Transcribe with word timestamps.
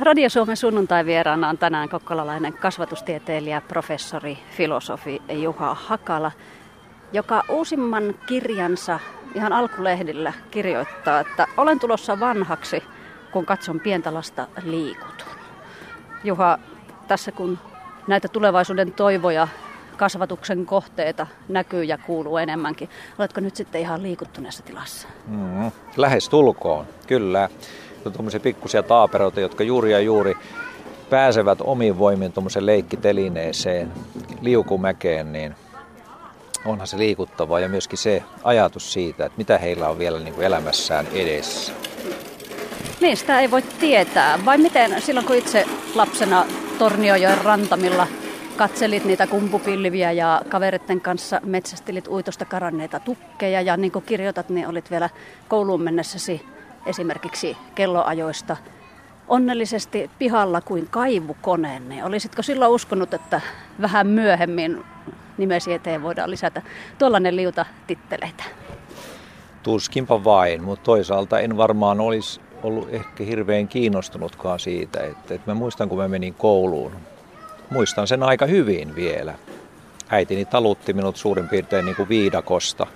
Radio 0.00 0.30
Suomen 0.30 0.56
sunnuntai-vieraana 0.56 1.48
on 1.48 1.58
tänään 1.58 1.88
kokkolalainen 1.88 2.52
kasvatustieteilijä, 2.52 3.60
professori, 3.60 4.38
filosofi 4.50 5.22
Juha 5.32 5.74
Hakala, 5.74 6.32
joka 7.12 7.44
uusimman 7.48 8.14
kirjansa 8.26 9.00
ihan 9.34 9.52
alkulehdillä 9.52 10.32
kirjoittaa, 10.50 11.20
että 11.20 11.46
olen 11.56 11.80
tulossa 11.80 12.20
vanhaksi, 12.20 12.82
kun 13.32 13.46
katson 13.46 13.80
pientä 13.80 14.14
lasta 14.14 14.46
liikutun. 14.62 15.28
Juha, 16.24 16.58
tässä 17.08 17.32
kun 17.32 17.58
näitä 18.06 18.28
tulevaisuuden 18.28 18.92
toivoja, 18.92 19.48
kasvatuksen 19.96 20.66
kohteita 20.66 21.26
näkyy 21.48 21.84
ja 21.84 21.98
kuuluu 21.98 22.36
enemmänkin, 22.36 22.88
oletko 23.18 23.40
nyt 23.40 23.56
sitten 23.56 23.80
ihan 23.80 24.02
liikuttuneessa 24.02 24.62
tilassa? 24.62 25.08
Mm, 25.26 25.70
lähes 25.96 26.28
tulkoon, 26.28 26.86
kyllä 27.06 27.48
tuommoisia 28.02 28.40
pikkusia 28.40 28.82
taaperoita, 28.82 29.40
jotka 29.40 29.64
juuri 29.64 29.92
ja 29.92 30.00
juuri 30.00 30.34
pääsevät 31.10 31.58
omiin 31.60 31.98
voimiin 31.98 32.32
tuommoiseen 32.32 32.66
leikkitelineeseen, 32.66 33.92
liukumäkeen, 34.40 35.32
niin 35.32 35.54
onhan 36.64 36.86
se 36.86 36.98
liikuttavaa 36.98 37.60
ja 37.60 37.68
myöskin 37.68 37.98
se 37.98 38.22
ajatus 38.44 38.92
siitä, 38.92 39.26
että 39.26 39.38
mitä 39.38 39.58
heillä 39.58 39.88
on 39.88 39.98
vielä 39.98 40.18
niin 40.18 40.34
kuin 40.34 40.46
elämässään 40.46 41.06
edessä. 41.12 41.72
Niin, 43.00 43.16
sitä 43.16 43.40
ei 43.40 43.50
voi 43.50 43.62
tietää. 43.62 44.38
Vai 44.44 44.58
miten 44.58 45.02
silloin 45.02 45.26
kun 45.26 45.36
itse 45.36 45.66
lapsena 45.94 46.46
Torniojoen 46.78 47.38
rantamilla 47.44 48.06
katselit 48.56 49.04
niitä 49.04 49.26
kumpupilviä 49.26 50.12
ja 50.12 50.42
kaveritten 50.48 51.00
kanssa 51.00 51.40
metsästelit 51.44 52.08
uitosta 52.08 52.44
karanneita 52.44 53.00
tukkeja 53.00 53.60
ja 53.60 53.76
niin 53.76 53.92
kuin 53.92 54.04
kirjoitat, 54.04 54.48
niin 54.48 54.68
olit 54.68 54.90
vielä 54.90 55.10
kouluun 55.48 55.82
mennessäsi 55.82 56.46
esimerkiksi 56.86 57.56
kelloajoista 57.74 58.56
onnellisesti 59.28 60.10
pihalla 60.18 60.60
kuin 60.60 60.88
kaivukoneen, 60.90 61.88
niin 61.88 62.04
olisitko 62.04 62.42
silloin 62.42 62.72
uskonut, 62.72 63.14
että 63.14 63.40
vähän 63.80 64.06
myöhemmin 64.06 64.84
nimesi 65.38 65.72
eteen 65.72 66.02
voidaan 66.02 66.30
lisätä 66.30 66.62
tuollainen 66.98 67.36
liuta 67.36 67.66
titteleitä? 67.86 68.44
Tuskinpa 69.62 70.24
vain, 70.24 70.62
mutta 70.64 70.84
toisaalta 70.84 71.40
en 71.40 71.56
varmaan 71.56 72.00
olisi 72.00 72.40
ollut 72.62 72.88
ehkä 72.90 73.24
hirveän 73.24 73.68
kiinnostunutkaan 73.68 74.60
siitä, 74.60 75.00
että, 75.00 75.34
että 75.34 75.50
mä 75.50 75.54
muistan 75.54 75.88
kun 75.88 75.98
mä 75.98 76.08
menin 76.08 76.34
kouluun. 76.34 76.92
Muistan 77.70 78.06
sen 78.06 78.22
aika 78.22 78.46
hyvin 78.46 78.94
vielä. 78.94 79.34
Äitini 80.08 80.44
talutti 80.44 80.92
minut 80.92 81.16
suurin 81.16 81.48
piirtein 81.48 81.84
niin 81.84 81.96
kuin 81.96 82.08
viidakosta 82.08 82.86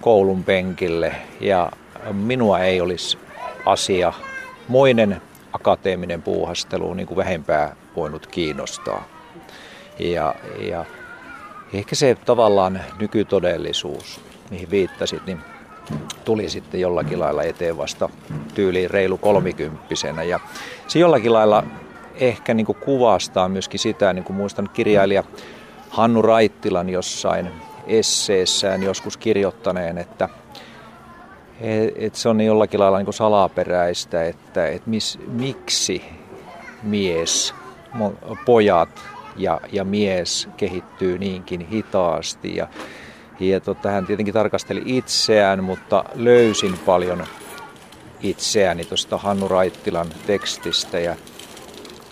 koulun 0.00 0.44
penkille 0.44 1.14
ja 1.40 1.70
minua 2.12 2.60
ei 2.60 2.80
olisi 2.80 3.18
asia, 3.66 4.12
moinen 4.68 5.22
akateeminen 5.52 6.22
puuhastelu 6.22 6.94
niin 6.94 7.06
kuin 7.06 7.16
vähempää 7.16 7.76
voinut 7.96 8.26
kiinnostaa. 8.26 9.04
Ja, 9.98 10.34
ja 10.58 10.84
ehkä 11.72 11.94
se 11.94 12.16
tavallaan 12.24 12.80
nykytodellisuus, 12.98 14.20
mihin 14.50 14.70
viittasit, 14.70 15.26
niin 15.26 15.40
tuli 16.24 16.48
sitten 16.48 16.80
jollakin 16.80 17.20
lailla 17.20 17.42
eteen 17.42 17.76
vasta 17.76 18.08
tyyliin 18.54 18.90
reilu 18.90 19.18
kolmikymppisenä. 19.18 20.22
Ja 20.22 20.40
se 20.88 20.98
jollakin 20.98 21.32
lailla 21.32 21.64
ehkä 22.14 22.54
niin 22.54 22.66
kuin 22.66 22.78
kuvastaa 22.78 23.48
myöskin 23.48 23.80
sitä, 23.80 24.12
niin 24.12 24.24
kuin 24.24 24.36
muistan 24.36 24.70
kirjailija 24.72 25.24
Hannu 25.90 26.22
Raittilan 26.22 26.88
jossain 26.88 27.50
esseessään 27.86 28.82
joskus 28.82 29.16
kirjoittaneen, 29.16 29.98
että– 29.98 30.28
et 31.96 32.14
se 32.14 32.28
on 32.28 32.36
niin 32.36 32.46
jollakin 32.46 32.80
lailla 32.80 32.98
niin 32.98 33.12
salaperäistä, 33.12 34.24
että 34.24 34.66
et 34.66 34.86
mis, 34.86 35.18
miksi 35.26 36.04
mies, 36.82 37.54
pojat 38.44 38.88
ja, 39.36 39.60
ja 39.72 39.84
mies 39.84 40.48
kehittyy 40.56 41.18
niinkin 41.18 41.60
hitaasti. 41.60 42.56
Ja, 42.56 42.68
ja 43.40 43.60
tota, 43.60 43.90
hän 43.90 44.06
tietenkin 44.06 44.34
tarkasteli 44.34 44.82
itseään, 44.86 45.64
mutta 45.64 46.04
löysin 46.14 46.78
paljon 46.86 47.26
itseäni 48.20 48.84
tuosta 48.84 49.18
Hannu 49.18 49.48
Raittilan 49.48 50.08
tekstistä. 50.26 50.98
Ja 50.98 51.16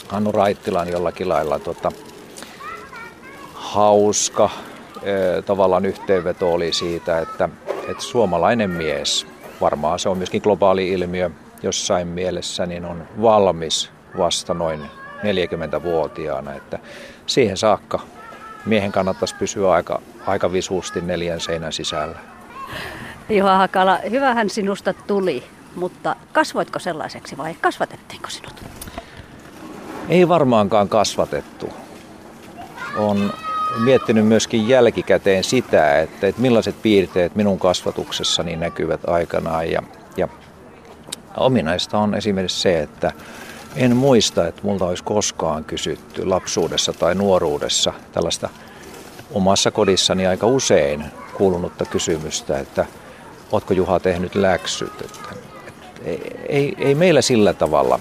Hannu 0.09 0.33
Raittilan 0.33 0.89
jollakin 0.89 1.29
lailla 1.29 1.59
tota, 1.59 1.93
hauska 3.55 4.51
tavallaan 5.47 5.87
yhteenveto 5.87 6.53
oli 6.53 6.73
siitä, 6.73 7.19
että, 7.19 7.49
että 7.89 8.03
suomalainen 8.03 8.71
mies– 8.71 9.27
varmaan 9.61 9.99
se 9.99 10.09
on 10.09 10.19
myöskin 10.19 10.43
globaali 10.43 10.89
ilmiö 10.89 11.31
jossain 11.63 12.09
mielessä, 12.09 12.67
niin 12.67 12.85
on 12.85 13.09
valmis 13.23 13.91
vasta 14.19 14.55
noin 14.55 14.81
40-vuotiaana. 15.23 16.55
Että 16.55 16.79
siihen 17.27 17.57
saakka 17.57 18.01
miehen 18.67 18.93
kannattaisi 18.93 19.35
pysyä 19.35 19.71
aika, 19.71 20.01
aika 20.27 20.53
visuusti 20.53 21.01
neljän 21.01 21.41
seinän 21.41 21.73
sisällä. 21.73 22.19
Juha 23.29 23.59
Hakala, 23.59 23.99
hyvähän 24.11 24.51
sinusta 24.51 24.95
tuli, 24.95 25.43
mutta 25.77 26.17
kasvoitko 26.33 26.79
sellaiseksi 26.79 27.37
vai 27.37 27.55
kasvatettiinko 27.61 28.31
sinut? 28.31 28.55
Ei 30.09 30.29
varmaankaan 30.29 30.89
kasvatettu. 30.89 31.73
On 32.97 33.33
miettinyt 33.79 34.27
myöskin 34.27 34.69
jälkikäteen 34.69 35.45
sitä, 35.45 36.01
että, 36.01 36.27
että 36.27 36.41
millaiset 36.41 36.83
piirteet 36.83 37.37
minun 37.37 37.59
kasvatuksessani 37.59 38.57
näkyvät 38.57 39.01
aikanaan. 39.07 39.71
Ja, 39.71 39.83
ja 40.17 40.29
ominaista 41.37 41.99
on 41.99 42.15
esimerkiksi 42.15 42.61
se, 42.61 42.81
että 42.81 43.13
en 43.77 43.97
muista, 43.97 44.47
että 44.47 44.61
multa 44.65 44.85
olisi 44.85 45.05
koskaan 45.05 45.65
kysytty 45.65 46.27
lapsuudessa 46.27 46.93
tai 46.93 47.15
nuoruudessa 47.15 47.93
tällaista 48.13 48.49
omassa 49.33 49.71
kodissani 49.71 50.27
aika 50.27 50.47
usein 50.47 51.05
kuulunutta 51.35 51.85
kysymystä, 51.85 52.59
että 52.59 52.87
ootko 53.53 53.75
Juha 53.75 54.01
tehnyt 54.01 54.35
läksyt. 54.35 55.01
Että, 55.01 55.35
että 55.69 56.13
ei, 56.49 56.75
ei 56.79 56.95
meillä 56.95 57.23
sillä 57.23 57.53
tavalla 57.53 58.01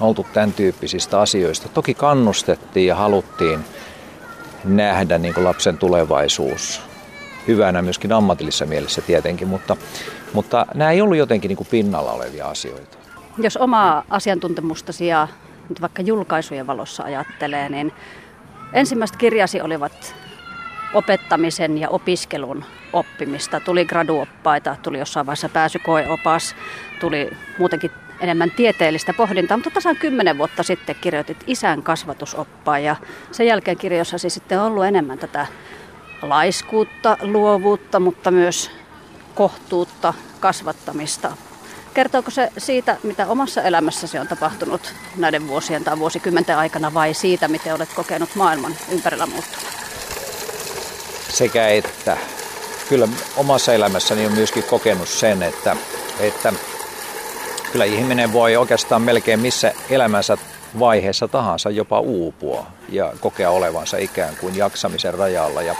oltu 0.00 0.26
tämän 0.32 0.52
tyyppisistä 0.52 1.20
asioista. 1.20 1.68
Toki 1.68 1.94
kannustettiin 1.94 2.86
ja 2.86 2.94
haluttiin– 2.94 3.64
nähdä 4.66 5.18
niin 5.18 5.34
kuin 5.34 5.44
lapsen 5.44 5.78
tulevaisuus 5.78 6.80
hyvänä 7.48 7.82
myöskin 7.82 8.12
ammatillisessa 8.12 8.66
mielessä 8.66 9.02
tietenkin, 9.02 9.48
mutta, 9.48 9.76
mutta 10.32 10.66
nämä 10.74 10.90
ei 10.90 11.00
ollut 11.00 11.16
jotenkin 11.16 11.48
niin 11.48 11.56
kuin 11.56 11.68
pinnalla 11.70 12.12
olevia 12.12 12.48
asioita. 12.48 12.98
Jos 13.38 13.56
omaa 13.56 14.04
asiantuntemustasi 14.10 15.06
ja 15.06 15.28
nyt 15.68 15.80
vaikka 15.80 16.02
julkaisujen 16.02 16.66
valossa 16.66 17.02
ajattelee, 17.02 17.68
niin 17.68 17.92
ensimmäiset 18.72 19.16
kirjasi 19.16 19.60
olivat 19.60 20.14
opettamisen 20.94 21.78
ja 21.78 21.88
opiskelun 21.88 22.64
oppimista. 22.92 23.60
Tuli 23.60 23.84
graduoppaita, 23.84 24.76
tuli 24.82 24.98
jossain 24.98 25.26
vaiheessa 25.26 25.48
pääsykoeopas, 25.48 26.56
tuli 27.00 27.30
muutenkin 27.58 27.90
enemmän 28.20 28.50
tieteellistä 28.50 29.14
pohdintaa, 29.14 29.56
mutta 29.56 29.70
tasan 29.70 29.96
kymmenen 29.96 30.38
vuotta 30.38 30.62
sitten 30.62 30.96
kirjoitit 31.00 31.44
isän 31.46 31.82
kasvatusoppaa 31.82 32.78
ja 32.78 32.96
sen 33.32 33.46
jälkeen 33.46 33.76
kirjoissasi 33.76 34.30
sitten 34.30 34.60
on 34.60 34.66
ollut 34.66 34.84
enemmän 34.84 35.18
tätä 35.18 35.46
laiskuutta, 36.22 37.16
luovuutta, 37.22 38.00
mutta 38.00 38.30
myös 38.30 38.70
kohtuutta, 39.34 40.14
kasvattamista. 40.40 41.36
Kertooko 41.94 42.30
se 42.30 42.50
siitä, 42.58 42.96
mitä 43.02 43.26
omassa 43.26 43.62
elämässäsi 43.62 44.18
on 44.18 44.28
tapahtunut 44.28 44.94
näiden 45.16 45.48
vuosien 45.48 45.84
tai 45.84 45.98
vuosikymmenten 45.98 46.58
aikana 46.58 46.94
vai 46.94 47.14
siitä, 47.14 47.48
miten 47.48 47.74
olet 47.74 47.88
kokenut 47.94 48.34
maailman 48.34 48.76
ympärillä 48.92 49.26
muuttunut? 49.26 49.66
Sekä 51.28 51.68
että. 51.68 52.16
Kyllä 52.88 53.08
omassa 53.36 53.72
elämässäni 53.72 54.26
on 54.26 54.32
myöskin 54.32 54.62
kokenut 54.64 55.08
sen, 55.08 55.42
että, 55.42 55.76
että 56.20 56.52
kyllä 57.76 57.84
ihminen 57.84 58.32
voi 58.32 58.56
oikeastaan 58.56 59.02
melkein 59.02 59.40
missä 59.40 59.72
elämänsä 59.90 60.38
vaiheessa 60.78 61.28
tahansa 61.28 61.70
jopa 61.70 62.00
uupua 62.00 62.66
ja 62.88 63.12
kokea 63.20 63.50
olevansa 63.50 63.96
ikään 63.96 64.36
kuin 64.40 64.56
jaksamisen 64.56 65.14
rajalla. 65.14 65.62
Ja 65.62 65.74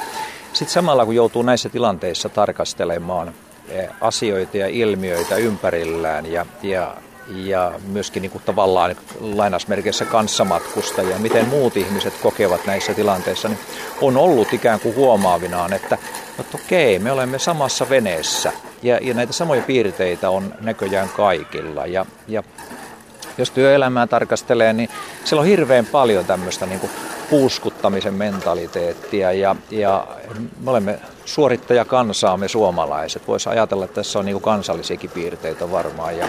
sitten 0.53 0.73
samalla 0.73 1.05
kun 1.05 1.15
joutuu 1.15 1.43
näissä 1.43 1.69
tilanteissa 1.69 2.29
tarkastelemaan 2.29 3.35
eh, 3.69 3.89
asioita 4.01 4.57
ja 4.57 4.67
ilmiöitä 4.67 5.37
ympärillään 5.37 6.33
ja, 6.33 6.47
ja, 6.63 6.95
ja 7.29 7.73
myöskin 7.87 8.21
niin 8.23 8.31
kuin 8.31 8.43
tavallaan 8.47 8.97
lainasmerkeissä 9.21 10.05
kanssamatkustajia, 10.05 11.19
miten 11.19 11.49
muut 11.49 11.77
ihmiset 11.77 12.15
kokevat 12.23 12.67
näissä 12.67 12.95
tilanteissa, 12.95 13.49
niin 13.49 13.59
on 14.01 14.17
ollut 14.17 14.53
ikään 14.53 14.81
kuin 14.81 14.97
huomaavinaan, 14.97 15.73
että, 15.73 15.99
että 16.41 16.59
okei, 16.65 16.99
me 16.99 17.13
olemme 17.13 17.39
samassa 17.39 17.89
veneessä 17.89 18.53
ja, 18.83 18.99
ja 19.03 19.15
näitä 19.15 19.33
samoja 19.33 19.63
piirteitä 19.63 20.31
on 20.31 20.55
näköjään 20.61 21.09
kaikilla. 21.09 21.87
Ja, 21.87 22.07
ja 22.29 22.43
jos 23.39 23.51
työelämää 23.51 24.07
tarkastelee, 24.07 24.73
niin 24.73 24.89
siellä 25.25 25.41
on 25.41 25.47
hirveän 25.47 25.87
paljon 25.87 26.25
tämmöistä 26.25 26.67
niin 26.67 26.81
kuin 26.81 26.91
puuskuttamisen 27.31 28.15
mentaliteettia 28.15 29.33
ja, 29.33 29.57
ja 29.71 30.07
me 30.65 30.71
olemme 30.71 30.99
suorittajakansaa 31.25 32.37
me 32.37 32.49
suomalaiset. 32.49 33.29
Voisi 33.29 33.49
ajatella, 33.49 33.85
että 33.85 33.95
tässä 33.95 34.19
on 34.19 34.25
niin 34.25 34.35
kuin 34.35 34.43
kansallisiakin 34.43 35.11
piirteitä 35.11 35.71
varmaan. 35.71 36.19
Ja, 36.19 36.29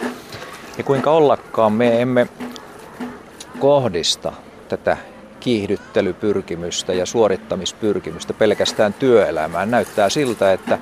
ja 0.78 0.84
kuinka 0.84 1.12
ollakaan, 1.12 1.74
me 1.74 2.02
emme 2.02 2.28
kohdista 3.60 4.34
tätä 4.70 4.98
kiihdyttelypyrkimystä 5.40 6.94
ja 6.94 7.06
suorittamispyrkimystä 7.06 8.34
pelkästään 8.34 8.94
työelämään. 8.94 9.72
Näyttää 9.72 10.10
siltä, 10.10 10.54
että 10.54 10.80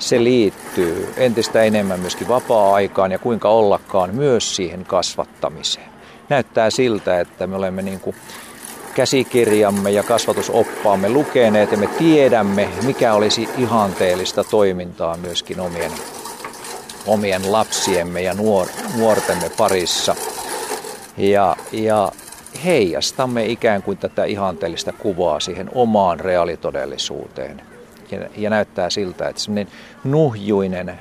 se 0.00 0.24
liittyy 0.24 1.14
entistä 1.16 1.62
enemmän 1.62 2.00
myöskin 2.00 2.28
vapaa-aikaan 2.28 3.12
ja 3.12 3.18
kuinka 3.18 3.48
ollakaan 3.48 4.14
myös 4.14 4.56
siihen 4.56 4.84
kasvattamiseen. 4.84 5.90
Näyttää 6.28 6.70
siltä, 6.70 7.20
että 7.20 7.46
me 7.46 7.56
olemme 7.56 7.82
niin 7.82 8.00
kuin 8.00 8.16
käsikirjamme 8.94 9.90
ja 9.90 10.02
kasvatusoppaamme 10.02 11.08
lukeneet 11.08 11.72
ja 11.72 11.78
me 11.78 11.86
tiedämme, 11.86 12.68
mikä 12.82 13.14
olisi 13.14 13.48
ihanteellista 13.58 14.44
toimintaa 14.44 15.16
myöskin 15.16 15.60
omien, 15.60 15.92
omien 17.06 17.52
lapsiemme 17.52 18.22
ja 18.22 18.34
nuor, 18.34 18.66
nuortemme 18.96 19.50
parissa. 19.56 20.16
Ja, 21.16 21.56
ja 21.72 22.12
heijastamme 22.64 23.46
ikään 23.46 23.82
kuin 23.82 23.98
tätä 23.98 24.24
ihanteellista 24.24 24.92
kuvaa 24.92 25.40
siihen 25.40 25.70
omaan 25.74 26.20
reaalitodellisuuteen. 26.20 27.69
Ja, 28.10 28.28
ja 28.36 28.50
näyttää 28.50 28.90
siltä, 28.90 29.28
että 29.28 29.42
semmoinen 29.42 29.72
nuhjuinen, 30.04 31.00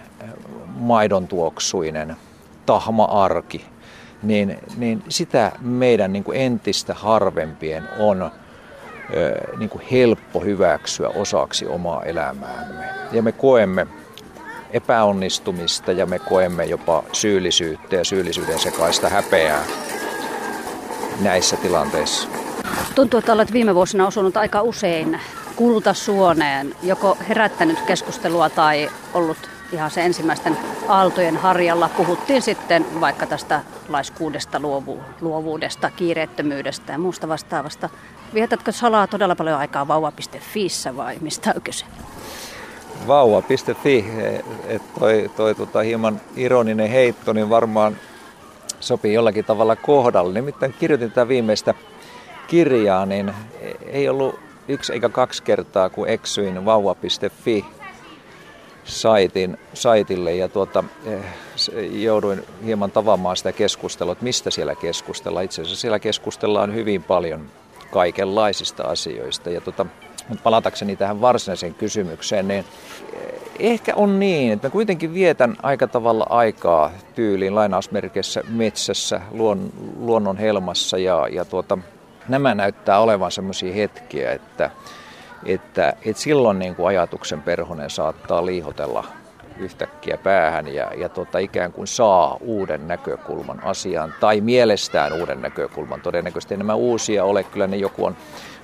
maidontuoksuinen, 0.66 2.16
tahma 2.66 3.06
arki– 3.06 3.66
niin, 4.24 4.60
niin 4.78 5.04
sitä 5.10 5.52
meidän 5.62 6.14
niin 6.14 6.24
kuin 6.24 6.42
entistä 6.42 6.94
harvempien 6.94 7.84
on 8.00 8.22
ö, 8.22 8.32
niin 9.58 9.70
kuin 9.70 9.84
helppo 9.92 10.40
hyväksyä 10.40 11.10
osaksi 11.10 11.68
omaa 11.68 12.04
elämäämme. 12.04 12.86
Ja 13.12 13.24
me 13.24 13.32
koemme 13.32 13.88
epäonnistumista 14.72 15.92
ja 15.92 16.06
me 16.06 16.20
koemme 16.20 16.66
jopa 16.66 17.04
syyllisyyttä 17.14 17.96
ja 17.96 18.04
syyllisyyden 18.04 18.60
sekaista 18.60 19.10
häpeää 19.10 19.64
näissä 21.22 21.58
tilanteissa. 21.58 22.30
Tuntuu, 22.96 23.18
että 23.18 23.34
olet 23.34 23.54
viime 23.54 23.76
vuosina 23.76 24.08
osunut 24.08 24.38
aika 24.38 24.62
usein 24.62 25.20
kultasuoneen, 25.60 26.76
joko 26.84 27.18
herättänyt 27.30 27.82
keskustelua 27.82 28.50
tai 28.50 28.90
ollut 29.14 29.38
ihan 29.74 29.92
se 29.92 30.02
ensimmäisten 30.02 30.58
aaltojen 30.88 31.38
harjalla. 31.38 31.90
Puhuttiin 31.98 32.42
sitten 32.42 33.02
vaikka 33.02 33.26
tästä 33.26 33.62
laiskuudesta, 33.90 34.60
luovu, 34.60 35.00
luovuudesta, 35.22 35.92
kiireettömyydestä 35.96 36.92
ja 36.92 36.98
muusta 36.98 37.28
vastaavasta. 37.28 37.90
Vietätkö 38.34 38.72
salaa 38.72 39.08
todella 39.08 39.36
paljon 39.36 39.58
aikaa 39.58 39.88
vauva.fiissä 39.88 40.98
vai 40.98 41.18
mistä 41.22 41.54
on 41.56 41.62
kyse? 41.62 41.86
Vauva.fi, 43.08 44.06
että 44.68 45.00
toi, 45.00 45.32
toi 45.36 45.56
tota, 45.56 45.80
hieman 45.80 46.22
ironinen 46.36 46.90
heitto, 46.90 47.34
niin 47.34 47.50
varmaan 47.50 47.98
sopii 48.80 49.14
jollakin 49.14 49.46
tavalla 49.46 49.76
kohdalle. 49.76 50.34
Nimittäin 50.34 50.76
kirjoitin 50.80 51.10
tätä 51.10 51.28
viimeistä 51.28 51.74
kirjaa, 52.48 53.06
niin 53.06 53.34
ei 53.92 54.10
ollut 54.10 54.49
yksi 54.70 54.94
eikä 54.94 55.10
kaksi 55.10 55.44
kertaa, 55.44 55.90
kun 55.90 56.08
eksyin 56.08 56.66
vauva.fi 56.66 57.66
saitin, 58.84 59.58
saitille 59.74 60.36
ja 60.36 60.50
tuota, 60.50 60.84
eh, 61.06 61.26
jouduin 61.92 62.44
hieman 62.66 62.92
tavaamaan 62.92 63.38
sitä 63.38 63.52
keskustelua, 63.52 64.12
että 64.12 64.24
mistä 64.24 64.52
siellä 64.52 64.76
keskustellaan. 64.76 65.46
Itse 65.46 65.62
asiassa 65.62 65.82
siellä 65.82 66.00
keskustellaan 66.00 66.74
hyvin 66.74 67.04
paljon 67.04 67.46
kaikenlaisista 67.92 68.84
asioista. 68.84 69.50
Ja 69.50 69.62
tuota, 69.62 69.86
mutta 70.28 70.44
palatakseni 70.44 70.96
tähän 70.96 71.22
varsinaiseen 71.22 71.74
kysymykseen, 71.74 72.48
niin 72.48 72.66
eh, 73.14 73.34
ehkä 73.60 73.96
on 73.96 74.20
niin, 74.20 74.54
että 74.54 74.68
mä 74.68 74.72
kuitenkin 74.72 75.14
vietän 75.14 75.56
aika 75.64 75.88
tavalla 75.88 76.26
aikaa 76.30 76.92
tyyliin 77.16 77.56
lainausmerkeissä 77.56 78.44
metsässä, 78.50 79.22
luon, 79.32 79.72
luonnon 80.00 80.38
helmassa 80.38 80.98
ja, 80.98 81.28
ja 81.32 81.46
tuota, 81.46 81.78
nämä 82.30 82.56
näyttää 82.56 83.00
olevan 83.00 83.32
sellaisia 83.32 83.74
hetkiä, 83.74 84.32
että 84.32 84.72
että, 85.46 85.94
että 86.06 86.22
silloin 86.22 86.60
niin 86.60 86.76
kuin 86.76 86.88
ajatuksen 86.88 87.42
perhonen 87.42 87.90
saattaa 87.90 88.46
liihotella 88.46 89.04
yhtäkkiä 89.58 90.18
päähän 90.18 90.68
ja, 90.68 90.92
ja 90.98 91.10
tota, 91.10 91.38
ikään 91.38 91.72
kuin 91.72 91.88
saa 91.88 92.38
uuden 92.42 92.88
näkökulman 92.88 93.64
asiaan 93.64 94.14
tai 94.20 94.42
mielestään 94.42 95.14
uuden 95.14 95.42
näkökulman. 95.42 96.02
Todennäköisesti 96.02 96.58
nämä 96.58 96.74
uusia 96.74 97.24
ole, 97.24 97.44
kyllä 97.44 97.68
ne 97.68 97.78
joku 97.78 98.06
on 98.06 98.16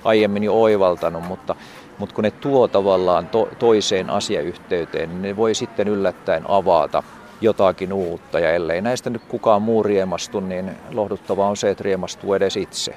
aiemmin 0.04 0.44
jo 0.44 0.62
oivaltanut, 0.62 1.24
mutta, 1.24 1.54
mutta 1.98 2.14
kun 2.14 2.24
ne 2.24 2.30
tuo 2.30 2.68
tavallaan 2.68 3.26
to, 3.26 3.48
toiseen 3.58 4.10
asiayhteyteen, 4.10 5.08
niin 5.08 5.22
ne 5.22 5.36
voi 5.36 5.54
sitten 5.54 5.88
yllättäen 5.88 6.44
avata 6.48 7.02
jotakin 7.40 7.92
uutta. 7.92 8.40
Ja 8.40 8.52
ellei 8.52 8.80
näistä 8.80 9.10
nyt 9.10 9.22
kukaan 9.28 9.62
muu 9.62 9.82
riemastu, 9.82 10.40
niin 10.40 10.70
lohduttavaa 10.92 11.48
on 11.48 11.56
se, 11.56 11.70
että 11.70 11.84
riemastuu 11.84 12.34
edes 12.34 12.56
itse. 12.56 12.94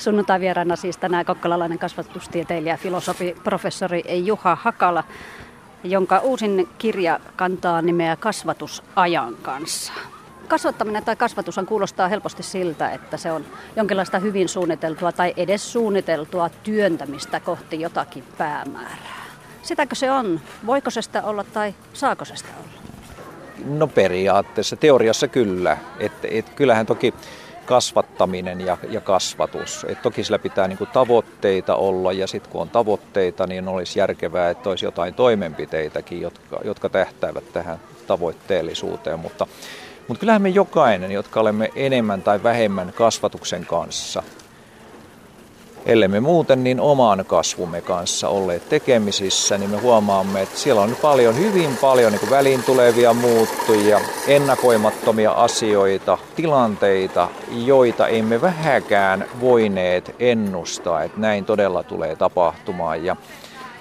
Sunnuntai 0.00 0.40
vieraana 0.40 0.76
siis 0.76 0.96
tänään 0.96 1.24
kokkolalainen 1.24 1.78
kasvatustieteilijä, 1.78 2.76
filosofi, 2.76 3.36
professori 3.44 4.02
Juha 4.24 4.54
Hakala, 4.62 5.04
jonka 5.84 6.18
uusin 6.18 6.68
kirja 6.78 7.20
kantaa 7.36 7.82
nimeä 7.82 8.16
Kasvatusajan 8.16 9.36
kanssa. 9.42 9.92
Kasvattaminen 10.48 11.04
tai 11.04 11.16
kasvatushan 11.16 11.66
kuulostaa 11.66 12.08
helposti 12.08 12.42
siltä, 12.42 12.90
että 12.90 13.16
se 13.16 13.32
on 13.32 13.44
jonkinlaista 13.76 14.18
hyvin 14.18 14.48
suunniteltua 14.48 15.12
tai 15.12 15.34
edes 15.36 15.72
suunniteltua 15.72 16.50
työntämistä 16.62 17.40
kohti 17.40 17.80
jotakin 17.80 18.24
päämäärää. 18.38 19.24
Sitäkö 19.62 19.94
se 19.94 20.10
on? 20.10 20.40
Voiko 20.66 20.90
se 20.90 21.02
sitä 21.02 21.22
olla 21.22 21.44
tai 21.44 21.74
saako 21.92 22.24
se 22.24 22.36
sitä 22.36 22.48
olla? 22.58 22.82
No 23.78 23.86
periaatteessa, 23.86 24.76
teoriassa 24.76 25.28
kyllä. 25.28 25.76
Et, 25.98 26.12
et 26.24 26.50
kyllähän 26.50 26.86
toki 26.86 27.14
kasvattaminen 27.70 28.60
ja, 28.60 28.76
ja 28.88 29.00
kasvatus. 29.00 29.86
Et 29.88 30.02
toki 30.02 30.24
sillä 30.24 30.38
pitää 30.38 30.68
niin 30.68 30.78
kuin 30.78 30.90
tavoitteita 30.92 31.74
olla 31.74 32.12
ja 32.12 32.26
sitten 32.26 32.52
kun 32.52 32.60
on 32.60 32.70
tavoitteita, 32.70 33.46
niin 33.46 33.68
olisi 33.68 33.98
järkevää, 33.98 34.50
että 34.50 34.70
olisi 34.70 34.84
jotain 34.84 35.14
toimenpiteitäkin, 35.14 36.20
jotka, 36.20 36.60
jotka 36.64 36.88
tähtäävät 36.88 37.52
tähän 37.52 37.78
tavoitteellisuuteen. 38.06 39.18
Mutta, 39.18 39.46
mutta 40.08 40.20
kyllähän 40.20 40.42
me 40.42 40.48
jokainen, 40.48 41.12
jotka 41.12 41.40
olemme 41.40 41.70
enemmän 41.74 42.22
tai 42.22 42.42
vähemmän 42.42 42.92
kasvatuksen 42.92 43.66
kanssa, 43.66 44.22
ellemme 45.86 46.20
muuten 46.20 46.64
niin 46.64 46.80
oman 46.80 47.24
kasvumme 47.26 47.80
kanssa 47.80 48.28
olleet 48.28 48.68
tekemisissä, 48.68 49.58
niin 49.58 49.70
me 49.70 49.76
huomaamme, 49.76 50.42
että 50.42 50.58
siellä 50.58 50.82
on 50.82 50.96
paljon, 51.02 51.38
hyvin 51.38 51.76
paljon 51.80 52.12
niin 52.12 52.30
väliin 52.30 52.62
tulevia 52.62 53.14
muuttujia, 53.14 54.00
ennakoimattomia 54.26 55.32
asioita, 55.32 56.18
tilanteita, 56.36 57.28
joita 57.64 58.08
emme 58.08 58.40
vähäkään 58.40 59.26
voineet 59.40 60.14
ennustaa, 60.18 61.02
että 61.02 61.20
näin 61.20 61.44
todella 61.44 61.82
tulee 61.82 62.16
tapahtumaan. 62.16 63.04
Ja, 63.04 63.16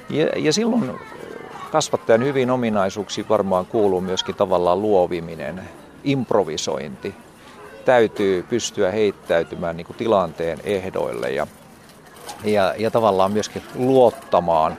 ja, 0.09 0.27
ja 0.35 0.53
silloin 0.53 0.99
kasvattajan 1.71 2.23
hyvin 2.23 2.51
ominaisuuksiin 2.51 3.29
varmaan 3.29 3.65
kuuluu 3.65 4.01
myöskin 4.01 4.35
tavallaan 4.35 4.81
luoviminen, 4.81 5.61
improvisointi. 6.03 7.15
Täytyy 7.85 8.43
pystyä 8.43 8.91
heittäytymään 8.91 9.77
niin 9.77 9.87
tilanteen 9.97 10.59
ehdoille 10.63 11.31
ja 11.31 11.47
ja, 12.43 12.73
ja 12.77 12.91
tavallaan 12.91 13.31
myöskin 13.31 13.63
luottamaan 13.75 14.77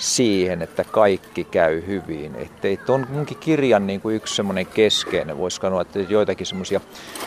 siihen, 0.00 0.62
että 0.62 0.84
kaikki 0.84 1.44
käy 1.44 1.86
hyvin. 1.86 2.34
Että 2.34 2.68
tuon 2.86 3.06
munkin 3.10 3.36
kirjan 3.36 3.86
niin 3.86 4.00
kuin 4.00 4.16
yksi 4.16 4.34
semmoinen 4.34 4.66
keskeinen, 4.66 5.38
voisi 5.38 5.56
sanoa, 5.56 5.82
että 5.82 5.98
joitakin 5.98 6.46
semmoisia 6.46 6.80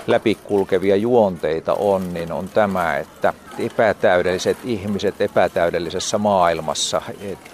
läpikulkevia 0.07 0.95
juonteita 0.95 1.73
on, 1.73 2.13
niin 2.13 2.31
on 2.31 2.50
tämä, 2.50 2.97
että 2.97 3.33
epätäydelliset 3.59 4.57
ihmiset 4.63 5.21
epätäydellisessä 5.21 6.17
maailmassa 6.17 7.01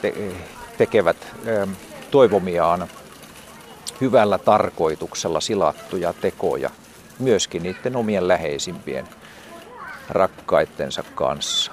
te- 0.02 0.14
tekevät 0.78 1.18
toivomiaan 2.12 2.88
hyvällä 4.02 4.38
tarkoituksella 4.38 5.42
silattuja 5.42 6.14
tekoja, 6.14 6.70
myöskin 7.20 7.64
niiden 7.64 7.96
omien 7.96 8.28
läheisimpien 8.28 9.08
rakkaittensa 10.10 11.04
kanssa. 11.16 11.72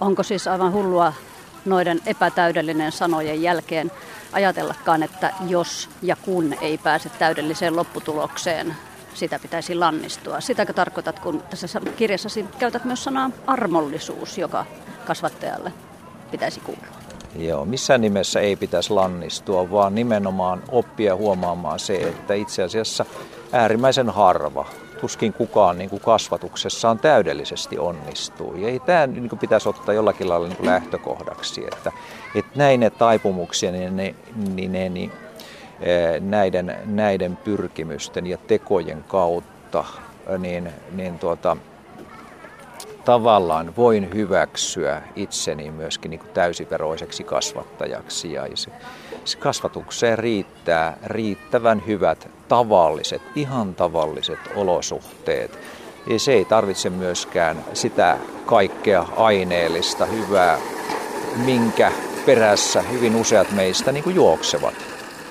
Onko 0.00 0.22
siis 0.22 0.48
aivan 0.48 0.72
hullua 0.72 1.12
noiden 1.64 2.00
epätäydellinen 2.06 2.92
sanojen 2.92 3.42
jälkeen 3.42 3.92
ajatellakaan, 4.32 5.02
että 5.02 5.32
jos 5.48 5.88
ja 6.02 6.16
kun 6.16 6.54
ei 6.60 6.78
pääse 6.78 7.08
täydelliseen 7.08 7.76
lopputulokseen, 7.76 8.76
sitä 9.14 9.38
pitäisi 9.38 9.74
lannistua. 9.74 10.40
Sitäkö 10.40 10.72
tarkoitat, 10.72 11.18
kun 11.18 11.42
tässä 11.50 11.80
kirjassasi 11.96 12.46
käytät 12.58 12.84
myös 12.84 13.04
sanaa 13.04 13.30
armollisuus, 13.46 14.38
joka 14.38 14.66
kasvattajalle 15.06 15.72
pitäisi 16.30 16.60
kuulua? 16.60 16.86
Joo, 17.36 17.64
missään 17.64 18.00
nimessä 18.00 18.40
ei 18.40 18.56
pitäisi 18.56 18.92
lannistua, 18.92 19.70
vaan 19.70 19.94
nimenomaan 19.94 20.62
oppia 20.68 21.16
huomaamaan 21.16 21.78
se, 21.78 21.96
että 21.96 22.34
itse 22.34 22.62
asiassa 22.62 23.04
äärimmäisen 23.52 24.10
harva 24.10 24.66
tuskin 25.00 25.32
kukaan 25.32 25.78
niin 25.78 25.90
kuin 25.90 26.02
kasvatuksessaan 26.02 26.98
täydellisesti 26.98 27.78
onnistuu. 27.78 28.56
Ja 28.56 28.68
ei 28.68 28.80
tämä 28.80 29.06
niin 29.06 29.28
kuin 29.28 29.38
pitäisi 29.38 29.68
ottaa 29.68 29.94
jollakin 29.94 30.28
lailla 30.28 30.48
niin 30.48 30.56
kuin 30.56 30.66
lähtökohdaksi, 30.66 31.64
että, 31.64 31.92
että 32.34 32.50
näin 32.54 32.80
ne 32.80 32.90
taipumuksia, 32.90 33.72
niin, 33.72 33.96
ne, 33.96 34.14
niin, 34.54 34.72
ne, 34.72 34.88
niin 34.88 35.12
näiden, 36.20 36.76
näiden 36.84 37.36
pyrkimysten 37.36 38.26
ja 38.26 38.38
tekojen 38.46 39.04
kautta 39.08 39.84
niin, 40.38 40.72
niin 40.92 41.18
tuota, 41.18 41.56
tavallaan 43.04 43.76
voin 43.76 44.14
hyväksyä 44.14 45.02
itseni 45.16 45.70
myöskin 45.70 46.10
niin 46.10 46.20
kuin 46.20 46.30
täysiveroiseksi 46.30 47.24
kasvattajaksi. 47.24 48.32
Ja 48.32 48.46
se 48.54 48.70
kasvatukseen 49.34 50.18
riittää 50.18 50.98
riittävän 51.04 51.82
hyvät 51.86 52.28
tavalliset, 52.48 53.22
ihan 53.34 53.74
tavalliset 53.74 54.38
olosuhteet. 54.54 55.58
Ja 56.06 56.18
se 56.18 56.32
ei 56.32 56.44
tarvitse 56.44 56.90
myöskään 56.90 57.64
sitä 57.72 58.18
kaikkea 58.46 59.06
aineellista 59.16 60.06
hyvää, 60.06 60.58
minkä 61.44 61.92
perässä 62.26 62.82
hyvin 62.82 63.16
useat 63.16 63.52
meistä 63.52 63.92
niin 63.92 64.04
kuin 64.04 64.16
juoksevat 64.16 64.74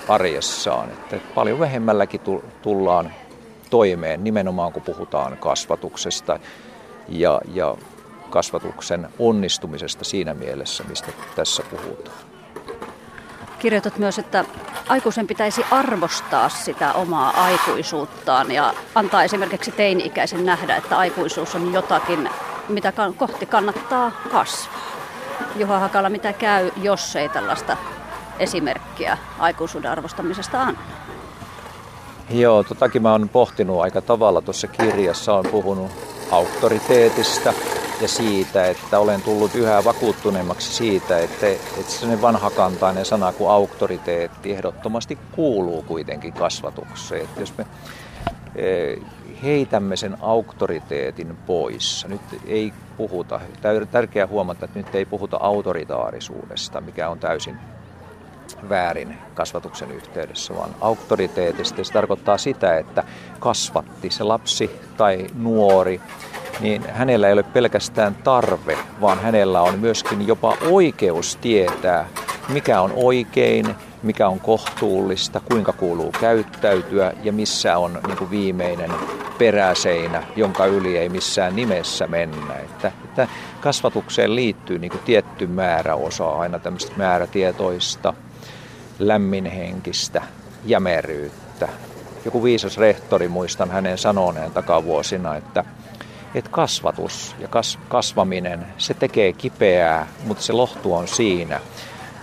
arjessaan. 0.07 0.89
Että 0.89 1.19
paljon 1.35 1.59
vähemmälläkin 1.59 2.21
tullaan 2.61 3.13
toimeen 3.69 4.23
nimenomaan 4.23 4.73
kun 4.73 4.81
puhutaan 4.81 5.37
kasvatuksesta 5.37 6.39
ja, 7.09 7.41
ja 7.53 7.75
kasvatuksen 8.29 9.09
onnistumisesta 9.19 10.03
siinä 10.03 10.33
mielessä, 10.33 10.83
mistä 10.83 11.11
tässä 11.35 11.63
puhutaan. 11.71 12.34
Kirjoitat 13.65 13.97
myös, 13.97 14.19
että 14.19 14.45
aikuisen 14.89 15.27
pitäisi 15.27 15.65
arvostaa 15.71 16.49
sitä 16.49 16.93
omaa 16.93 17.43
aikuisuuttaan 17.43 18.51
ja 18.51 18.73
antaa 18.95 19.23
esimerkiksi 19.23 19.71
teini-ikäisen 19.71 20.45
nähdä, 20.45 20.75
että 20.75 20.97
aikuisuus 20.97 21.55
on 21.55 21.73
jotakin, 21.73 22.29
mitä 22.69 22.93
kohti 23.17 23.45
kannattaa 23.45 24.11
kasvaa. 24.31 24.81
Juha 25.55 25.79
Hakala, 25.79 26.09
mitä 26.09 26.33
käy, 26.33 26.71
jos 26.81 27.15
ei 27.15 27.29
tällaista 27.29 27.77
esimerkkiä 28.39 29.17
aikuisuuden 29.39 29.91
arvostamisesta 29.91 30.61
anna? 30.61 30.79
Joo, 32.29 32.63
totakin 32.63 33.01
mä 33.01 33.11
oon 33.11 33.29
pohtinut 33.29 33.81
aika 33.81 34.01
tavalla 34.01 34.41
tuossa 34.41 34.67
kirjassa. 34.67 35.33
on 35.33 35.45
puhunut 35.51 35.91
auktoriteetista 36.31 37.53
ja 38.01 38.07
siitä, 38.07 38.65
että 38.65 38.99
olen 38.99 39.21
tullut 39.21 39.55
yhä 39.55 39.83
vakuuttuneemmaksi 39.83 40.73
siitä, 40.73 41.19
että, 41.19 41.47
että 41.47 41.91
sellainen 41.91 42.21
vanhakantainen 42.21 43.05
sana 43.05 43.33
kuin 43.33 43.49
auktoriteetti 43.49 44.51
ehdottomasti 44.51 45.17
kuuluu 45.31 45.81
kuitenkin 45.81 46.33
kasvatukseen. 46.33 47.21
Että 47.21 47.39
jos 47.39 47.53
me 47.57 47.65
e, 48.55 48.95
heitämme 49.43 49.95
sen 49.95 50.17
auktoriteetin 50.21 51.37
pois, 51.45 52.05
nyt 52.09 52.21
ei 52.47 52.73
puhuta, 52.97 53.39
tärkeää 53.91 54.27
huomata, 54.27 54.65
että 54.65 54.79
nyt 54.79 54.95
ei 54.95 55.05
puhuta 55.05 55.37
autoritaarisuudesta, 55.37 56.81
mikä 56.81 57.09
on 57.09 57.19
täysin 57.19 57.57
väärin 58.69 59.17
kasvatuksen 59.33 59.91
yhteydessä, 59.91 60.55
vaan 60.55 60.75
auktoriteetista. 60.81 61.83
Se 61.83 61.93
tarkoittaa 61.93 62.37
sitä, 62.37 62.77
että 62.77 63.03
kasvatti 63.39 64.09
se 64.09 64.23
lapsi 64.23 64.79
tai 64.97 65.27
nuori, 65.35 66.01
niin 66.59 66.89
hänellä 66.89 67.27
ei 67.27 67.33
ole 67.33 67.43
pelkästään 67.43 68.15
tarve, 68.15 68.77
vaan 69.01 69.19
hänellä 69.19 69.61
on 69.61 69.79
myöskin 69.79 70.27
jopa 70.27 70.57
oikeus 70.69 71.35
tietää, 71.35 72.07
mikä 72.49 72.81
on 72.81 72.93
oikein, 72.95 73.75
mikä 74.03 74.27
on 74.27 74.39
kohtuullista, 74.39 75.39
kuinka 75.39 75.73
kuuluu 75.73 76.11
käyttäytyä 76.19 77.13
ja 77.23 77.33
missä 77.33 77.77
on 77.77 77.99
niin 78.07 78.17
kuin 78.17 78.29
viimeinen 78.29 78.91
peräseinä, 79.37 80.23
jonka 80.35 80.65
yli 80.65 80.97
ei 80.97 81.09
missään 81.09 81.55
nimessä 81.55 82.07
mennä. 82.07 82.53
Että, 82.55 82.91
että 83.03 83.27
kasvatukseen 83.61 84.35
liittyy 84.35 84.79
niin 84.79 84.91
kuin 84.91 85.01
tietty 85.05 85.47
määrä 85.47 85.95
osaa 85.95 86.39
aina 86.39 86.59
tämmöistä 86.59 86.91
määrätietoista 86.97 88.13
lämminhenkistä 88.99 90.21
jämeryyttä. 90.65 91.67
Joku 92.25 92.43
viisas 92.43 92.77
rehtori, 92.77 93.27
muistan 93.27 93.71
hänen 93.71 93.97
sanoneen 93.97 94.51
takavuosina, 94.51 95.35
että, 95.35 95.65
että 96.35 96.51
kasvatus 96.51 97.35
ja 97.39 97.47
kas, 97.47 97.79
kasvaminen, 97.89 98.65
se 98.77 98.93
tekee 98.93 99.33
kipeää, 99.33 100.07
mutta 100.23 100.43
se 100.43 100.53
lohtu 100.53 100.93
on 100.93 101.07
siinä, 101.07 101.59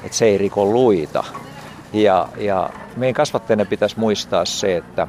että 0.04 0.16
se 0.16 0.24
ei 0.24 0.38
riko 0.38 0.64
luita. 0.64 1.24
Ja, 1.92 2.28
ja 2.36 2.70
meidän 2.96 3.14
kasvattajana 3.14 3.64
pitäisi 3.64 3.98
muistaa 3.98 4.44
se, 4.44 4.76
että, 4.76 5.08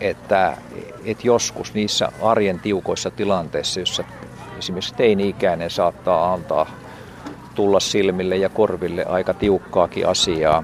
että, 0.00 0.56
että 1.04 1.26
joskus 1.26 1.74
niissä 1.74 2.12
arjen 2.22 2.60
tiukoissa 2.60 3.10
tilanteissa, 3.10 3.80
jossa 3.80 4.04
esimerkiksi 4.58 4.94
teini-ikäinen 4.94 5.70
saattaa 5.70 6.32
antaa 6.32 6.66
tulla 7.54 7.80
silmille 7.80 8.36
ja 8.36 8.48
korville 8.48 9.04
aika 9.04 9.34
tiukkaakin 9.34 10.08
asiaa, 10.08 10.62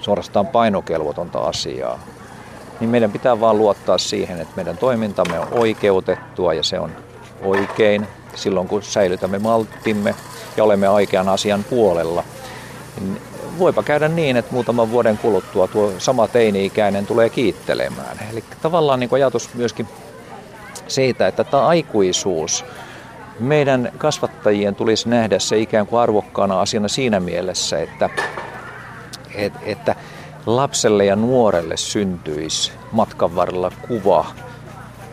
suorastaan 0.00 0.46
painokelvotonta 0.46 1.38
asiaa, 1.38 1.98
niin 2.80 2.90
meidän 2.90 3.12
pitää 3.12 3.40
vaan 3.40 3.58
luottaa 3.58 3.98
siihen, 3.98 4.40
että 4.40 4.56
meidän 4.56 4.76
toimintamme 4.76 5.38
on 5.40 5.48
oikeutettua 5.50 6.54
ja 6.54 6.62
se 6.62 6.80
on 6.80 6.90
oikein 7.42 8.06
silloin, 8.34 8.68
kun 8.68 8.82
säilytämme 8.82 9.38
malttimme 9.38 10.14
ja 10.56 10.64
olemme 10.64 10.88
oikean 10.88 11.28
asian 11.28 11.64
puolella. 11.64 12.24
Niin 13.00 13.20
voipa 13.58 13.82
käydä 13.82 14.08
niin, 14.08 14.36
että 14.36 14.52
muutaman 14.52 14.90
vuoden 14.90 15.18
kuluttua 15.18 15.68
tuo 15.68 15.92
sama 15.98 16.28
teini-ikäinen 16.28 17.06
tulee 17.06 17.30
kiittelemään. 17.30 18.18
Eli 18.32 18.44
tavallaan 18.62 19.00
niin 19.00 19.10
ajatus 19.12 19.54
myöskin 19.54 19.88
siitä, 20.88 21.26
että 21.26 21.44
tämä 21.44 21.66
aikuisuus 21.66 22.64
meidän 23.40 23.92
kasvattajien 23.98 24.74
tulisi 24.74 25.08
nähdä 25.08 25.38
se 25.38 25.58
ikään 25.58 25.86
kuin 25.86 26.00
arvokkaana 26.00 26.60
asiana 26.60 26.88
siinä 26.88 27.20
mielessä, 27.20 27.78
että, 27.78 28.10
että, 29.34 29.60
että 29.64 29.96
lapselle 30.46 31.04
ja 31.04 31.16
nuorelle 31.16 31.76
syntyisi 31.76 32.72
matkan 32.92 33.36
varrella 33.36 33.72
kuva 33.88 34.26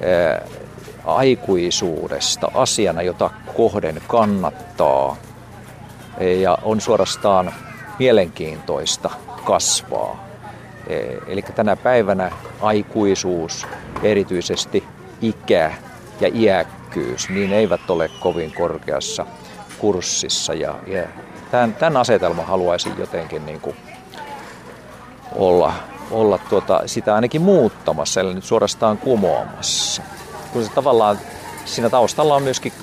ää, 0.02 0.48
aikuisuudesta 1.06 2.52
asiana, 2.54 3.02
jota 3.02 3.30
kohden 3.56 4.02
kannattaa 4.08 5.16
ja 6.42 6.58
on 6.64 6.82
suorastaan 6.82 7.54
mielenkiintoista 8.00 9.10
kasvaa. 9.44 10.28
Eli 11.28 11.42
tänä 11.42 11.76
päivänä 11.76 12.32
aikuisuus, 12.62 13.68
erityisesti 14.04 14.84
ikä 15.22 15.72
ja 16.20 16.30
iäkkyys, 16.34 17.30
niin 17.30 17.54
eivät 17.54 17.90
ole 17.90 18.10
kovin 18.20 18.54
korkeassa 18.54 19.26
kurssissa. 19.78 20.54
Ja, 20.54 20.76
ja 20.88 21.04
tämän, 21.52 21.74
tämän 21.74 21.98
asetelman 21.98 22.46
haluaisin 22.46 22.94
jotenkin 22.98 23.46
niin 23.46 23.62
kuin 23.62 23.76
olla, 25.38 25.74
olla 26.12 26.38
tuota, 26.38 26.82
sitä 26.86 27.16
ainakin 27.16 27.42
muuttamassa, 27.42 28.22
eli 28.22 28.34
nyt 28.34 28.44
suorastaan 28.44 28.98
kumoamassa. 28.98 30.02
Kun 30.54 30.64
se 30.64 30.72
tavallaan 30.72 31.20
siinä 31.66 31.90
taustalla 31.90 32.36
on 32.36 32.44
myöskin 32.44 32.74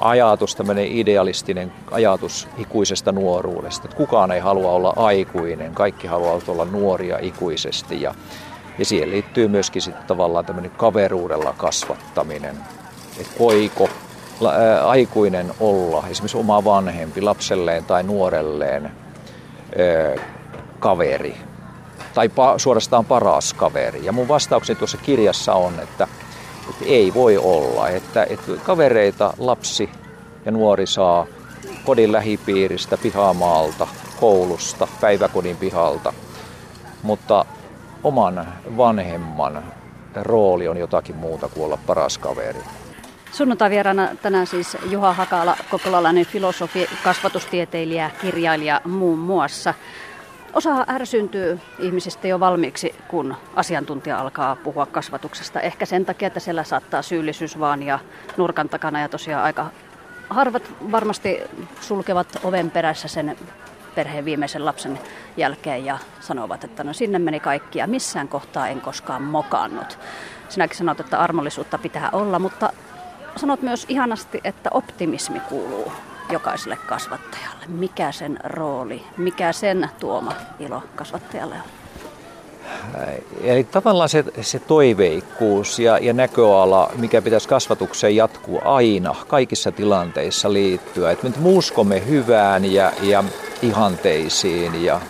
ajatus, 0.00 0.56
tämmöinen 0.56 0.86
idealistinen 0.86 1.72
ajatus 1.90 2.48
ikuisesta 2.58 3.12
nuoruudesta. 3.12 3.84
Että 3.84 3.96
kukaan 3.96 4.32
ei 4.32 4.40
halua 4.40 4.70
olla 4.70 4.92
aikuinen, 4.96 5.74
kaikki 5.74 6.06
haluavat 6.06 6.48
olla 6.48 6.64
nuoria 6.64 7.18
ikuisesti 7.22 8.02
ja, 8.02 8.14
ja 8.78 8.84
siihen 8.84 9.10
liittyy 9.10 9.48
myöskin 9.48 9.82
sitten 9.82 10.06
tavallaan 10.06 10.44
tämmöinen 10.44 10.70
kaveruudella 10.70 11.54
kasvattaminen 11.56 12.56
että 13.20 13.38
voiko 13.38 13.88
aikuinen 14.84 15.52
olla, 15.60 16.04
esimerkiksi 16.10 16.36
oma 16.36 16.64
vanhempi, 16.64 17.20
lapselleen 17.20 17.84
tai 17.84 18.02
nuorelleen 18.02 18.92
kaveri 20.78 21.36
tai 22.14 22.28
pa, 22.28 22.58
suorastaan 22.58 23.04
paras 23.04 23.54
kaveri. 23.54 24.04
Ja 24.04 24.12
mun 24.12 24.28
vastaukseni 24.28 24.78
tuossa 24.78 24.98
kirjassa 24.98 25.54
on, 25.54 25.80
että, 25.80 26.08
että 26.70 26.84
ei 26.84 27.14
voi 27.14 27.38
olla, 27.38 27.88
että, 27.88 28.26
että 28.30 28.52
kavereita 28.62 29.34
lapsi 29.38 29.90
ja 30.44 30.52
nuori 30.52 30.86
saa 30.86 31.26
kodin 31.84 32.12
lähipiiristä, 32.12 32.98
pihamaalta, 33.02 33.86
koulusta, 34.20 34.88
päiväkodin 35.00 35.56
pihalta, 35.56 36.12
mutta 37.02 37.44
oman 38.04 38.46
vanhemman 38.76 39.64
rooli 40.22 40.68
on 40.68 40.76
jotakin 40.76 41.16
muuta 41.16 41.48
kuin 41.48 41.64
olla 41.64 41.78
paras 41.86 42.18
kaveri. 42.18 42.60
Sunnuntai-vieraana 43.32 44.08
tänään 44.22 44.46
siis 44.46 44.76
Juha 44.90 45.12
Hakala, 45.12 45.56
kokolalainen 45.70 46.26
filosofi, 46.26 46.88
kasvatustieteilijä, 47.04 48.10
kirjailija 48.20 48.80
muun 48.84 49.18
muassa. 49.18 49.74
Osa 50.52 50.84
ärsyntyy 50.88 51.60
ihmisistä 51.78 52.28
jo 52.28 52.40
valmiiksi, 52.40 52.94
kun 53.08 53.36
asiantuntija 53.56 54.18
alkaa 54.18 54.56
puhua 54.56 54.86
kasvatuksesta. 54.86 55.60
Ehkä 55.60 55.86
sen 55.86 56.04
takia, 56.04 56.26
että 56.26 56.40
siellä 56.40 56.64
saattaa 56.64 57.02
syyllisyys 57.02 57.58
vaan 57.58 57.82
ja 57.82 57.98
nurkan 58.36 58.68
takana 58.68 59.00
ja 59.00 59.08
tosiaan 59.08 59.44
aika 59.44 59.66
harvat 60.30 60.62
varmasti 60.92 61.40
sulkevat 61.80 62.28
oven 62.44 62.70
perässä 62.70 63.08
sen 63.08 63.36
perheen 63.94 64.24
viimeisen 64.24 64.64
lapsen 64.64 64.98
jälkeen 65.36 65.84
ja 65.84 65.98
sanovat, 66.20 66.64
että 66.64 66.84
no 66.84 66.92
sinne 66.92 67.18
meni 67.18 67.40
kaikki 67.40 67.78
ja 67.78 67.86
missään 67.86 68.28
kohtaa 68.28 68.68
en 68.68 68.80
koskaan 68.80 69.22
mokannut. 69.22 69.98
Sinäkin 70.48 70.76
sanot, 70.76 71.00
että 71.00 71.18
armollisuutta 71.18 71.78
pitää 71.78 72.10
olla, 72.12 72.38
mutta 72.38 72.72
sanot 73.36 73.62
myös 73.62 73.86
ihanasti, 73.88 74.40
että 74.44 74.70
optimismi 74.72 75.40
kuuluu 75.40 75.92
jokaiselle 76.30 76.78
kasvattajalle. 76.86 77.64
Mikä 77.68 78.12
sen 78.12 78.38
rooli, 78.44 79.04
mikä 79.16 79.52
sen 79.52 79.90
tuoma 80.00 80.32
ilo 80.60 80.82
kasvattajalle 80.96 81.54
on? 81.54 81.82
Eli 83.40 83.64
tavallaan 83.64 84.08
se, 84.08 84.24
se 84.40 84.58
toiveikkuus 84.58 85.78
ja, 85.78 85.98
ja 85.98 86.12
näköala, 86.12 86.90
mikä 86.96 87.22
pitäisi 87.22 87.48
kasvatukseen 87.48 88.16
jatkuu 88.16 88.60
aina, 88.64 89.14
kaikissa 89.28 89.72
tilanteissa 89.72 90.52
liittyä. 90.52 91.10
Että 91.10 91.28
me 91.28 91.48
uskomme 91.48 92.06
hyvään 92.06 92.72
ja, 92.72 92.92
ja 93.02 93.24
ihanteisiin 93.62 94.84
ja, 94.84 95.00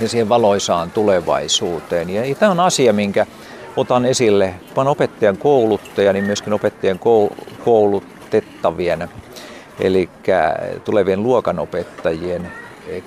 ja 0.00 0.08
siihen 0.08 0.28
valoisaan 0.28 0.90
tulevaisuuteen. 0.90 2.10
Ja, 2.10 2.24
ja 2.24 2.34
tämä 2.34 2.50
on 2.50 2.60
asia, 2.60 2.92
minkä 2.92 3.26
otan 3.76 4.06
esille 4.06 4.54
vain 4.76 4.88
opettajan 4.88 5.38
niin 6.12 6.24
myöskin 6.24 6.52
opettajien 6.52 7.00
koulutettavien, 7.64 9.08
eli 9.80 10.10
tulevien 10.84 11.22
luokanopettajien 11.22 12.52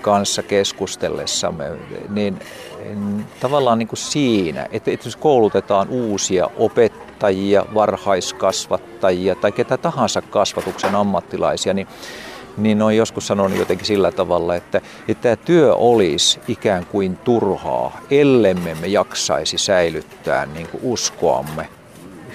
kanssa 0.01 0.43
keskustellessamme, 0.43 1.65
niin 2.09 2.39
tavallaan 3.39 3.79
niin 3.79 3.87
kuin 3.87 3.99
siinä, 3.99 4.67
että, 4.71 4.91
jos 4.91 5.15
koulutetaan 5.15 5.89
uusia 5.89 6.47
opettajia, 6.57 7.65
varhaiskasvattajia 7.73 9.35
tai 9.35 9.51
ketä 9.51 9.77
tahansa 9.77 10.21
kasvatuksen 10.21 10.95
ammattilaisia, 10.95 11.73
niin 11.73 11.87
niin 12.57 12.81
on 12.81 12.95
joskus 12.95 13.27
sanonut 13.27 13.59
jotenkin 13.59 13.87
sillä 13.87 14.11
tavalla, 14.11 14.55
että, 14.55 14.81
että 15.07 15.21
tämä 15.21 15.35
työ 15.35 15.75
olisi 15.75 16.39
ikään 16.47 16.85
kuin 16.85 17.17
turhaa, 17.17 17.97
ellemme 18.11 18.75
me 18.81 18.87
jaksaisi 18.87 19.57
säilyttää 19.57 20.45
niin 20.45 20.67
kuin 20.67 20.81
uskoamme 20.83 21.69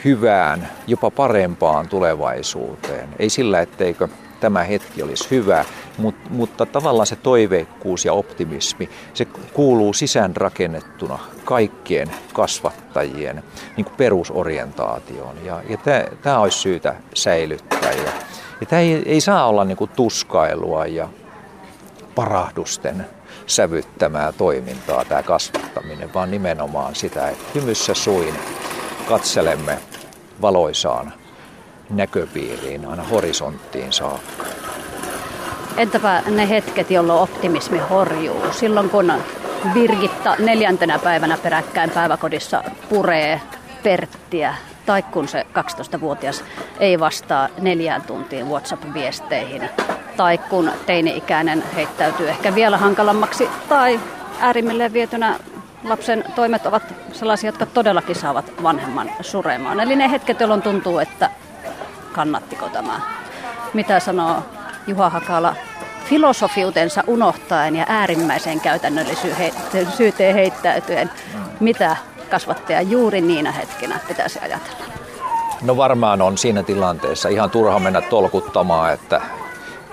hyvään, 0.05 0.69
jopa 0.87 1.11
parempaan 1.11 1.89
tulevaisuuteen. 1.89 3.09
Ei 3.19 3.31
sillä, 3.31 3.61
etteikö 3.61 4.09
tämä 4.47 4.65
hetki 4.65 5.03
olisi 5.03 5.31
hyvä, 5.31 5.65
mutta, 5.99 6.31
mutta 6.31 6.67
tavallaan 6.67 7.07
se 7.07 7.17
toiveikkuus 7.17 8.05
ja 8.05 8.13
optimismi, 8.13 8.91
se 9.15 9.25
kuuluu 9.53 9.93
sisäänrakennettuna 9.93 11.19
kaikkien 11.45 12.11
kasvattajien 12.33 13.43
niin 13.77 13.85
kuin 13.85 13.97
perusorientaatioon. 13.97 15.45
Ja, 15.45 15.63
ja 15.69 15.79
tämä 16.23 16.39
olisi 16.39 16.59
syytä 16.59 16.95
säilyttää. 17.15 17.93
Ja, 17.93 18.13
ja 18.61 18.67
tämä 18.67 18.83
ei, 18.83 19.03
ei 19.07 19.21
saa 19.21 19.49
olla 19.49 19.65
niin 19.65 19.77
kuin 19.77 19.91
tuskailua 19.97 20.87
ja 20.87 21.09
parahdusten 22.15 23.07
sävyttämää 23.47 24.33
toimintaa 24.33 25.05
tämä 25.05 25.23
kasvattaminen, 25.23 26.15
vaan 26.15 26.31
nimenomaan 26.31 26.95
sitä, 26.95 27.29
että 27.29 27.45
hymyssä 27.55 27.95
suin 27.95 28.35
katselemme 29.09 29.79
valoisaan 30.43 31.13
näköpiiriin 31.91 32.87
aina 32.87 33.03
horisonttiin 33.03 33.93
saakka. 33.93 34.45
Entäpä 35.77 36.23
ne 36.27 36.49
hetket, 36.49 36.91
jolloin 36.91 37.21
optimismi 37.21 37.79
horjuu? 37.79 38.43
Silloin 38.51 38.91
kun 38.91 39.13
Birgitta 39.73 40.37
neljäntenä 40.39 40.99
päivänä 40.99 41.39
peräkkäin 41.43 41.91
päiväkodissa 41.91 42.65
puree 42.89 43.41
Perttiä, 43.83 44.55
tai 44.87 45.03
kun 45.03 45.29
se 45.29 45.47
12-vuotias 45.59 46.45
ei 46.81 47.01
vastaa 47.01 47.49
neljään 47.59 48.03
tuntiin 48.03 48.47
WhatsApp-viesteihin, 48.47 49.69
tai 50.17 50.39
kun 50.39 50.71
teini-ikäinen 50.87 51.65
heittäytyy 51.75 52.29
ehkä 52.29 52.55
vielä 52.55 52.79
hankalammaksi, 52.79 53.49
tai 53.69 54.01
äärimmilleen 54.41 54.93
vietynä 54.93 55.39
lapsen 55.85 56.25
toimet 56.35 56.67
ovat 56.67 56.83
sellaisia, 57.13 57.49
jotka 57.49 57.67
todellakin 57.67 58.17
saavat 58.17 58.53
vanhemman 58.63 59.11
suremaan. 59.21 59.81
Eli 59.81 59.97
ne 59.97 60.11
hetket, 60.11 60.41
jolloin 60.41 60.63
tuntuu, 60.63 60.99
että 60.99 61.31
kannattiko 62.17 62.69
tämä. 62.69 63.01
Mitä 63.75 64.01
sanoo 64.01 64.43
Juha 64.87 65.11
Hakala 65.11 65.55
filosofiutensa 66.05 67.05
unohtaen 67.07 67.77
ja 67.77 67.85
äärimmäiseen 67.89 68.61
käytännöllisyyteen 68.61 70.35
heittäytyen. 70.35 71.11
Mitä 71.61 71.97
kasvattaja 72.31 72.83
juuri 72.83 73.21
niinä 73.21 73.53
hetkinä 73.53 74.01
pitäisi 74.09 74.39
ajatella? 74.39 74.85
No 75.63 75.77
varmaan 75.77 76.23
on 76.23 76.39
siinä 76.39 76.63
tilanteessa 76.63 77.29
ihan 77.29 77.51
turha 77.51 77.79
mennä 77.79 78.01
tolkuttamaan, 78.01 78.93
että 78.93 79.21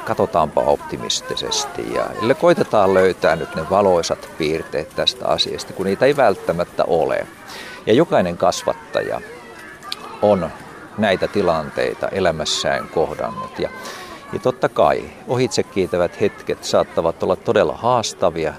katsotaanpa 0.06 0.62
optimistisesti 0.62 1.94
ja 1.94 2.36
koitetaan 2.36 2.94
löytää 2.94 3.36
nyt 3.36 3.56
ne 3.56 3.70
valoisat 3.70 4.30
piirteet 4.38 4.96
tästä 4.96 5.28
asiasta, 5.28 5.74
kun 5.74 5.86
niitä 5.86 6.06
ei 6.06 6.18
välttämättä 6.18 6.84
ole. 6.88 7.28
Ja 7.86 7.94
jokainen 7.94 8.38
kasvattaja 8.38 9.22
on 10.22 10.50
näitä 10.98 11.28
tilanteita 11.28 12.08
elämässään 12.08 12.88
kohdannut. 12.88 13.60
Ja, 13.60 13.70
ja 14.34 14.40
totta 14.40 14.70
kai 14.70 15.04
ohitse 15.28 15.64
kiitävät 15.64 16.22
hetket 16.22 16.64
saattavat 16.64 17.24
olla 17.24 17.36
todella 17.36 17.74
haastavia, 17.74 18.54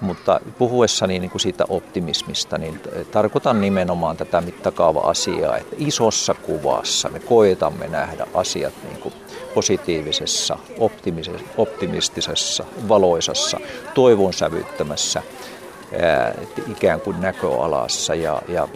mutta 0.00 0.40
puhuessani 0.58 1.18
niin 1.18 1.30
kuin 1.30 1.40
siitä 1.40 1.64
optimismista, 1.68 2.58
niin 2.58 2.80
tarkoitan 3.10 3.60
nimenomaan 3.60 4.16
tätä 4.16 4.40
mittakaava-asiaa, 4.40 5.56
että 5.56 5.76
isossa 5.78 6.34
kuvassa 6.34 7.08
me 7.08 7.20
koetamme 7.20 7.88
nähdä 7.88 8.26
asiat 8.34 8.72
niin 8.88 8.98
kuin 9.00 9.14
positiivisessa, 9.54 10.58
optimistisessa, 11.56 12.64
valoisassa, 12.88 13.58
toivon 13.94 14.32
sävyttämässä 14.32 15.22
ää, 16.02 16.34
ikään 16.70 17.00
kuin 17.00 17.20
näköalassa. 17.20 18.14
Ja, 18.14 18.42
ja 18.48 18.68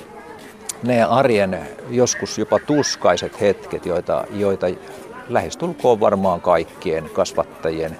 ne 0.82 1.02
arjen 1.02 1.68
joskus 1.90 2.38
jopa 2.38 2.58
tuskaiset 2.58 3.40
hetket, 3.40 3.86
joita, 3.86 4.24
joita 4.30 4.66
lähestulkoon 5.28 6.00
varmaan 6.00 6.40
kaikkien 6.40 7.10
kasvattajien 7.10 7.98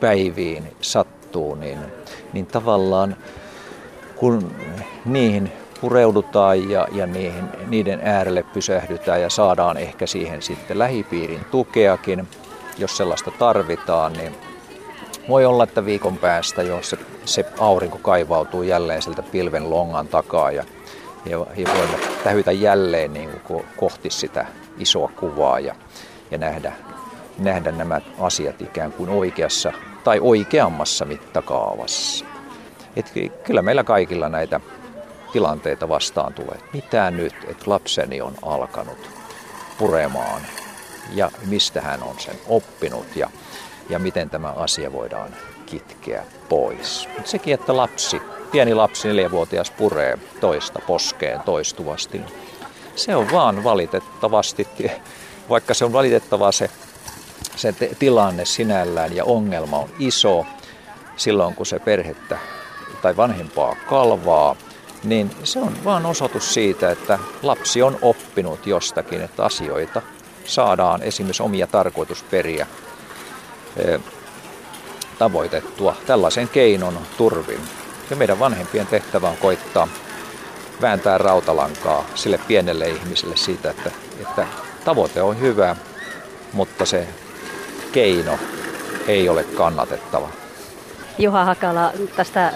päiviin 0.00 0.76
sattuu, 0.80 1.54
niin, 1.54 1.78
niin 2.32 2.46
tavallaan 2.46 3.16
kun 4.16 4.52
niihin 5.04 5.52
pureudutaan 5.80 6.70
ja, 6.70 6.88
ja 6.92 7.06
niihin, 7.06 7.44
niiden 7.66 8.00
äärelle 8.02 8.42
pysähdytään 8.42 9.22
ja 9.22 9.30
saadaan 9.30 9.76
ehkä 9.76 10.06
siihen 10.06 10.42
sitten 10.42 10.78
lähipiirin 10.78 11.44
tukeakin, 11.50 12.28
jos 12.78 12.96
sellaista 12.96 13.30
tarvitaan, 13.30 14.12
niin 14.12 14.34
voi 15.28 15.44
olla, 15.44 15.64
että 15.64 15.84
viikon 15.84 16.18
päästä, 16.18 16.62
jos 16.62 16.90
se, 16.90 16.98
se 17.24 17.44
aurinko 17.58 17.98
kaivautuu 17.98 18.62
jälleen 18.62 19.02
sieltä 19.02 19.22
pilven 19.22 19.70
longan 19.70 20.08
takaa 20.08 20.50
ja 20.50 20.64
ja, 21.24 21.46
ja 21.56 21.66
voimme 21.76 21.98
tähytä 22.24 22.52
jälleen 22.52 23.12
niin 23.12 23.30
kuin 23.44 23.64
kohti 23.76 24.10
sitä 24.10 24.46
isoa 24.78 25.12
kuvaa 25.16 25.60
ja, 25.60 25.74
ja 26.30 26.38
nähdä, 26.38 26.72
nähdä 27.38 27.72
nämä 27.72 28.00
asiat 28.18 28.62
ikään 28.62 28.92
kuin 28.92 29.10
oikeassa 29.10 29.72
tai 30.04 30.20
oikeammassa 30.22 31.04
mittakaavassa. 31.04 32.24
Et 32.96 33.12
kyllä 33.44 33.62
meillä 33.62 33.84
kaikilla 33.84 34.28
näitä 34.28 34.60
tilanteita 35.32 35.88
vastaan 35.88 36.34
tulee. 36.34 36.58
Mitä 36.72 37.10
nyt, 37.10 37.34
että 37.48 37.64
lapseni 37.66 38.20
on 38.20 38.34
alkanut 38.42 39.10
puremaan 39.78 40.42
ja 41.12 41.30
mistä 41.46 41.80
hän 41.80 42.02
on 42.02 42.14
sen 42.18 42.34
oppinut 42.48 43.16
ja, 43.16 43.30
ja 43.88 43.98
miten 43.98 44.30
tämä 44.30 44.48
asia 44.48 44.92
voidaan 44.92 45.30
kitkeä 45.66 46.24
pois. 46.48 47.08
Mut 47.16 47.26
sekin, 47.26 47.54
että 47.54 47.76
lapsi 47.76 48.22
pieni 48.52 48.74
lapsi, 48.74 49.08
neljävuotias, 49.08 49.70
puree 49.70 50.18
toista 50.40 50.78
poskeen 50.86 51.40
toistuvasti. 51.40 52.20
Se 52.96 53.16
on 53.16 53.32
vaan 53.32 53.64
valitettavasti, 53.64 54.68
vaikka 55.48 55.74
se 55.74 55.84
on 55.84 55.92
valitettava 55.92 56.52
se, 56.52 56.70
se 57.56 57.72
tilanne 57.98 58.44
sinällään 58.44 59.16
ja 59.16 59.24
ongelma 59.24 59.78
on 59.78 59.88
iso, 59.98 60.46
silloin 61.16 61.54
kun 61.54 61.66
se 61.66 61.78
perhettä 61.78 62.38
tai 63.02 63.16
vanhempaa 63.16 63.76
kalvaa, 63.88 64.56
niin 65.04 65.30
se 65.44 65.58
on 65.58 65.76
vaan 65.84 66.06
osoitus 66.06 66.54
siitä, 66.54 66.90
että 66.90 67.18
lapsi 67.42 67.82
on 67.82 67.98
oppinut 68.02 68.66
jostakin, 68.66 69.20
että 69.20 69.44
asioita 69.44 70.02
saadaan 70.44 71.02
esimerkiksi 71.02 71.42
omia 71.42 71.66
tarkoitusperiä 71.66 72.66
eh, 73.76 74.00
tavoitettua 75.18 75.96
tällaisen 76.06 76.48
keinon 76.48 76.98
turvin. 77.16 77.79
Ja 78.10 78.16
meidän 78.16 78.38
vanhempien 78.38 78.86
tehtävä 78.86 79.28
on 79.28 79.36
koittaa 79.36 79.88
vääntää 80.80 81.18
rautalankaa 81.18 82.04
sille 82.14 82.38
pienelle 82.38 82.88
ihmiselle 82.88 83.36
siitä, 83.36 83.70
että, 83.70 83.90
että 84.20 84.46
tavoite 84.84 85.22
on 85.22 85.40
hyvä, 85.40 85.76
mutta 86.52 86.86
se 86.86 87.08
keino 87.92 88.38
ei 89.06 89.28
ole 89.28 89.44
kannatettava. 89.44 90.28
Juha 91.18 91.44
Hakala, 91.44 91.92
tästä 92.16 92.52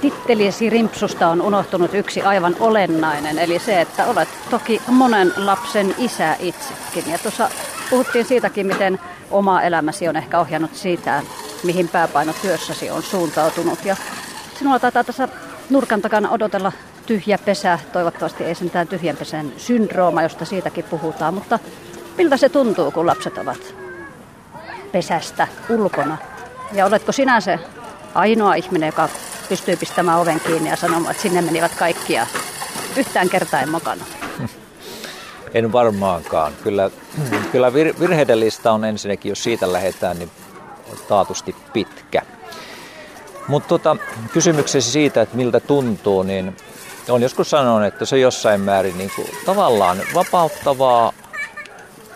tittelisi 0.00 0.70
rimpsusta 0.70 1.28
on 1.28 1.42
unohtunut 1.42 1.94
yksi 1.94 2.22
aivan 2.22 2.56
olennainen, 2.60 3.38
eli 3.38 3.58
se, 3.58 3.80
että 3.80 4.06
olet 4.06 4.28
toki 4.50 4.82
monen 4.86 5.32
lapsen 5.36 5.94
isä 5.98 6.36
itsekin. 6.40 7.12
Ja 7.12 7.18
tuossa 7.18 7.50
puhuttiin 7.90 8.24
siitäkin, 8.24 8.66
miten 8.66 9.00
oma 9.30 9.62
elämäsi 9.62 10.08
on 10.08 10.16
ehkä 10.16 10.40
ohjannut 10.40 10.74
siitä, 10.74 11.22
mihin 11.62 11.88
pääpaino 11.88 12.32
työssäsi 12.42 12.90
on 12.90 13.02
suuntautunut. 13.02 13.84
Ja 13.84 13.96
Sinulla 14.58 14.78
taitaa 14.78 15.04
tässä 15.04 15.28
nurkan 15.70 16.02
takana 16.02 16.30
odotella 16.30 16.72
tyhjä 17.06 17.38
pesä. 17.38 17.78
Toivottavasti 17.92 18.44
ei 18.44 18.54
sentään 18.54 18.88
tyhjän 18.88 19.16
pesän 19.16 19.52
syndrooma, 19.56 20.22
josta 20.22 20.44
siitäkin 20.44 20.84
puhutaan. 20.84 21.34
Mutta 21.34 21.58
miltä 22.16 22.36
se 22.36 22.48
tuntuu, 22.48 22.90
kun 22.90 23.06
lapset 23.06 23.38
ovat 23.38 23.74
pesästä 24.92 25.48
ulkona? 25.68 26.18
Ja 26.72 26.86
oletko 26.86 27.12
sinä 27.12 27.40
se 27.40 27.58
ainoa 28.14 28.54
ihminen, 28.54 28.86
joka 28.86 29.08
pystyy 29.48 29.76
pistämään 29.76 30.18
oven 30.18 30.40
kiinni 30.40 30.70
ja 30.70 30.76
sanomaan, 30.76 31.10
että 31.10 31.22
sinne 31.22 31.42
menivät 31.42 31.74
kaikki 31.74 32.12
ja 32.12 32.26
yhtään 32.96 33.28
kertaa 33.28 33.60
en 33.60 33.70
mokannut. 33.70 34.08
En 35.54 35.72
varmaankaan. 35.72 36.52
Kyllä, 36.62 36.90
kyllä 37.52 37.72
virheiden 37.74 38.40
lista 38.40 38.72
on 38.72 38.84
ensinnäkin, 38.84 39.30
jos 39.30 39.42
siitä 39.42 39.72
lähdetään, 39.72 40.18
niin 40.18 40.30
taatusti 41.08 41.56
pitkä. 41.72 42.22
Mutta 43.48 43.68
tota, 43.68 43.96
kysymyksesi 44.32 44.90
siitä, 44.90 45.22
että 45.22 45.36
miltä 45.36 45.60
tuntuu, 45.60 46.22
niin 46.22 46.56
on 47.08 47.22
joskus 47.22 47.50
sanonut, 47.50 47.88
että 47.88 48.04
se 48.04 48.14
on 48.14 48.20
jossain 48.20 48.60
määrin 48.60 48.98
niin 48.98 49.10
kuin, 49.16 49.28
tavallaan 49.46 49.98
vapauttavaa, 50.14 51.12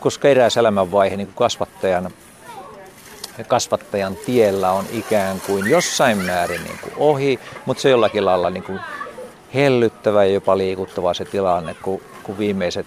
koska 0.01 0.29
eräs 0.29 0.57
elämänvaihe 0.57 1.17
niin 1.17 1.27
kuin 1.27 1.37
kasvattajan, 1.37 2.11
kasvattajan 3.49 4.17
tiellä 4.27 4.73
on 4.73 4.85
ikään 4.93 5.41
kuin 5.41 5.71
jossain 5.71 6.19
määrin 6.19 6.65
niin 6.65 6.79
kuin 6.83 6.93
ohi, 6.97 7.41
mutta 7.67 7.81
se 7.81 7.91
jollakin 7.91 8.25
lailla 8.25 8.51
niin 8.51 8.65
kuin 8.65 8.81
hellyttävä 9.55 10.25
ja 10.25 10.33
jopa 10.33 10.59
liikuttava 10.59 11.15
se 11.15 11.25
tilanne, 11.25 11.75
kun, 11.75 12.01
kun 12.23 12.39
viimeiset 12.39 12.87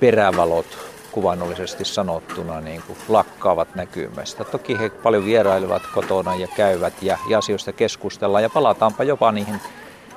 perävalot 0.00 0.95
kuvannollisesti 1.16 1.84
sanottuna 1.84 2.60
niin 2.60 2.82
kuin 2.86 2.98
lakkaavat 3.08 3.74
näkymästä. 3.74 4.44
Toki 4.44 4.78
he 4.78 4.90
paljon 4.90 5.24
vierailevat 5.24 5.82
kotona 5.94 6.34
ja 6.34 6.48
käyvät 6.56 7.02
ja, 7.02 7.18
ja 7.28 7.38
asioista 7.38 7.72
keskustellaan. 7.72 8.42
Ja 8.42 8.50
palataanpa 8.50 9.04
jopa 9.04 9.32
niihin 9.32 9.60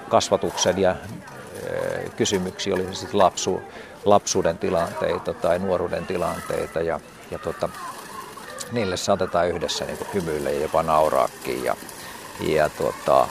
kasvatuksen 0.09 0.77
ja 0.77 0.91
e, 0.91 2.09
kysymyksiin, 2.17 2.75
oli 2.75 2.83
se 2.83 2.93
sitten 2.93 3.17
lapsu, 3.17 3.61
lapsuuden 4.05 4.57
tilanteita 4.57 5.33
tai 5.33 5.59
nuoruuden 5.59 6.05
tilanteita. 6.05 6.81
Ja, 6.81 6.99
ja 7.31 7.39
tota, 7.39 7.69
niille 8.71 8.97
saatetaan 8.97 9.49
yhdessä 9.49 9.85
niin 9.85 9.97
hymyillä 10.13 10.49
ja 10.49 10.61
jopa 10.61 10.83
nauraakin. 10.83 11.63
Ja, 11.63 11.75
ja 12.39 12.69
tota, 12.69 13.27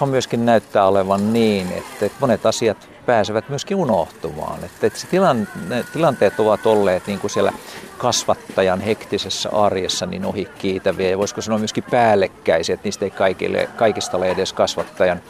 on 0.00 0.08
myöskin 0.08 0.46
näyttää 0.46 0.86
olevan 0.86 1.32
niin, 1.32 1.72
että 1.72 2.16
monet 2.20 2.46
asiat 2.46 2.95
pääsevät 3.06 3.48
myöskin 3.48 3.76
unohtumaan. 3.76 4.64
Että, 4.64 4.86
että 4.86 4.98
se 4.98 5.06
tilan, 5.06 5.48
tilanteet 5.92 6.40
ovat 6.40 6.66
olleet 6.66 7.06
niin 7.06 7.18
kuin 7.18 7.30
siellä 7.30 7.52
kasvattajan 7.98 8.80
hektisessä 8.80 9.48
arjessa 9.52 10.06
niin 10.06 10.24
ohi 10.24 10.48
kiitäviä 10.58 11.10
ja 11.10 11.18
voisiko 11.18 11.40
sanoa 11.40 11.58
myöskin 11.58 11.84
päällekkäisiä, 11.90 12.74
että 12.74 12.86
niistä 12.86 13.04
ei 13.04 13.10
kaikille, 13.10 13.68
kaikista 13.76 14.16
ole 14.16 14.30
edes 14.30 14.52
kasvattajan 14.52 15.20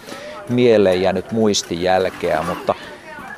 mieleen 0.49 1.03
jäänyt 1.03 1.33
muistijälkeä, 1.33 2.43
mutta 2.43 2.75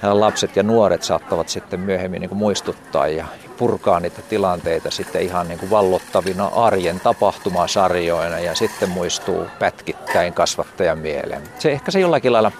lapset 0.02 0.56
ja 0.56 0.62
nuoret 0.62 1.02
saattavat 1.02 1.48
sitten 1.48 1.80
myöhemmin 1.80 2.20
niin 2.20 2.28
kuin 2.28 2.38
muistuttaa 2.38 3.08
ja 3.08 3.26
purkaa 3.56 4.00
niitä 4.00 4.22
tilanteita 4.22 4.90
sitten 4.90 5.22
ihan 5.22 5.48
niin 5.48 5.58
kuin 5.58 5.70
vallottavina 5.70 6.46
arjen 6.46 7.00
tapahtumasarjoina 7.00 8.38
ja 8.38 8.54
sitten 8.54 8.88
muistuu 8.88 9.46
pätkittäin 9.58 10.32
kasvattajan 10.32 10.98
mieleen. 10.98 11.42
Se 11.58 11.72
ehkä 11.72 11.90
se 11.90 12.00
jollakin 12.00 12.32
lailla 12.32 12.52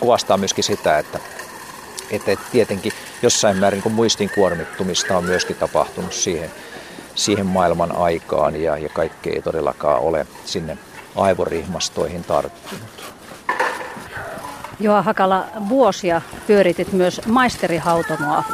kuvastaa 0.00 0.36
myöskin 0.36 0.64
sitä, 0.64 0.98
että, 0.98 1.18
että 2.10 2.36
tietenkin 2.52 2.92
jossain 3.22 3.56
määrin 3.56 3.82
kun 3.82 3.92
muistin 3.92 4.30
kuormittumista 4.34 5.16
on 5.16 5.24
myöskin 5.24 5.56
tapahtunut 5.56 6.12
siihen, 6.12 6.50
siihen 7.14 7.46
maailman 7.46 7.96
aikaan 7.96 8.62
ja, 8.62 8.78
ja 8.78 8.88
kaikki 8.88 9.30
ei 9.30 9.42
todellakaan 9.42 10.00
ole 10.00 10.26
sinne 10.44 10.78
aivorihmastoihin 11.16 12.24
tarttunut. 12.24 13.14
Joa 14.80 15.02
Hakala, 15.02 15.44
vuosia 15.68 16.22
pyöritit 16.46 16.92
myös 16.92 17.20
maisterihautomoa, 17.26 18.44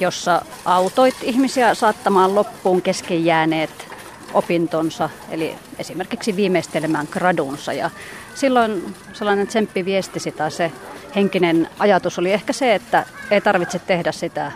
jossa 0.00 0.42
autoit 0.64 1.16
ihmisiä 1.22 1.74
saattamaan 1.74 2.34
loppuun 2.34 2.82
kesken 2.82 3.24
jääneet 3.24 3.93
opintonsa, 4.34 5.10
eli 5.30 5.54
esimerkiksi 5.78 6.36
viimeistelemään 6.36 7.08
gradunsa. 7.10 7.72
Ja 7.72 7.90
silloin 8.34 8.94
sellainen 9.12 9.46
tsemppiviestisi 9.46 10.32
tai 10.32 10.50
se 10.50 10.72
henkinen 11.16 11.68
ajatus 11.78 12.18
oli 12.18 12.32
ehkä 12.32 12.52
se, 12.52 12.74
että 12.74 13.06
ei 13.30 13.40
tarvitse 13.40 13.78
tehdä 13.78 14.12
sitä 14.12 14.52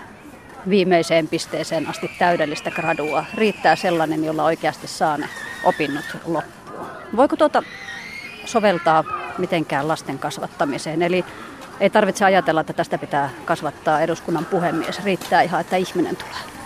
viimeiseen 0.69 1.29
pisteeseen 1.29 1.87
asti 1.87 2.11
täydellistä 2.19 2.71
gradua. 2.71 3.25
Riittää 3.35 3.77
sellainen, 3.77 4.25
jolla 4.25 4.45
oikeasti 4.45 4.87
saa 4.87 5.17
ne 5.17 5.29
opinnot 5.65 6.05
loppuun. 6.25 6.87
Voiko 7.17 7.37
tuota 7.37 7.63
soveltaa 8.45 9.05
mitenkään 9.39 9.89
lasten 9.89 10.19
kasvattamiseen? 10.19 11.03
Eli 11.03 11.25
ei 11.81 11.91
tarvitse 11.91 12.25
ajatella, 12.25 12.61
että 12.61 12.73
tästä 12.73 12.99
pitää 12.99 13.31
kasvattaa 13.45 14.01
eduskunnan 14.01 14.45
puhemies. 14.45 15.05
Riittää 15.05 15.43
ihan, 15.43 15.61
että 15.61 15.77
ihminen 15.77 16.17
tulee. 16.17 16.58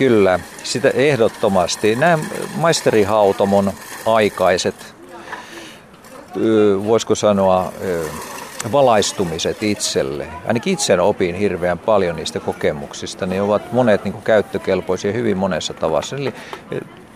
Kyllä, 0.00 0.40
sitä 0.62 0.90
ehdottomasti. 0.90 1.96
Nämä 1.96 2.18
maisterihautomon 2.56 3.72
aikaiset, 4.06 4.94
voisiko 6.86 7.14
sanoa, 7.14 7.72
valaistumiset 8.72 9.62
itselle. 9.62 10.26
Ainakin 10.46 10.72
itse 10.72 11.00
opin 11.00 11.34
hirveän 11.34 11.78
paljon 11.78 12.16
niistä 12.16 12.40
kokemuksista. 12.40 13.26
Ne 13.26 13.42
ovat 13.42 13.72
monet 13.72 14.04
niin 14.04 14.12
kuin, 14.12 14.24
käyttökelpoisia 14.24 15.12
hyvin 15.12 15.36
monessa 15.36 15.74
tavassa. 15.74 16.16
Eli 16.16 16.34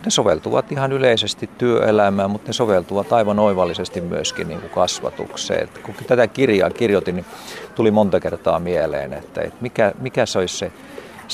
ne 0.05 0.11
soveltuvat 0.11 0.73
ihan 0.73 0.93
yleisesti 0.93 1.51
työelämään, 1.59 2.31
mutta 2.31 2.49
ne 2.49 2.53
soveltuvat 2.53 3.13
aivan 3.13 3.39
oivallisesti 3.39 4.01
myöskin 4.01 4.49
niin 4.49 4.61
kuin 4.61 4.71
kasvatukseen. 4.71 5.69
Kun 5.83 5.95
tätä 6.07 6.27
kirjaa 6.27 6.71
kirjoitin, 6.71 7.17
niin 7.17 7.27
tuli 7.75 7.91
monta 7.91 8.21
kertaa 8.21 8.59
mieleen, 8.59 9.13
että, 9.13 9.43
mikä, 9.61 9.93
mikä 10.01 10.27
se 10.27 10.39
olisi 10.39 10.57
se, 10.57 10.73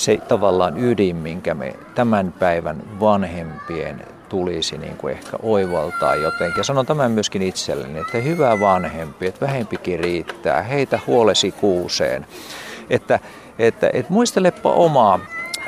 se 0.01 0.17
tavallaan 0.17 0.85
ydin, 0.85 1.17
minkä 1.17 1.55
me 1.55 1.75
tämän 1.95 2.33
päivän 2.39 2.83
vanhempien 3.01 4.03
tulisi 4.29 4.79
niin 4.79 4.97
kuin 4.97 5.13
ehkä 5.13 5.37
oivaltaa 5.43 6.15
jotenkin. 6.15 6.59
Ja 6.61 6.65
sanon 6.65 6.87
tämän 6.87 7.13
myöskin 7.13 7.43
itselleni, 7.43 7.99
että 7.99 8.19
hyvä 8.19 8.61
vanhempi, 8.61 9.27
että 9.27 9.47
vähempikin 9.47 10.01
riittää, 10.01 10.63
heitä 10.63 11.01
huolesi 11.07 11.53
kuuseen. 11.53 12.27
Että, 12.91 13.19
että, 13.59 13.91
että 13.93 14.13
muistelepa 14.13 14.73
omaa 14.73 15.21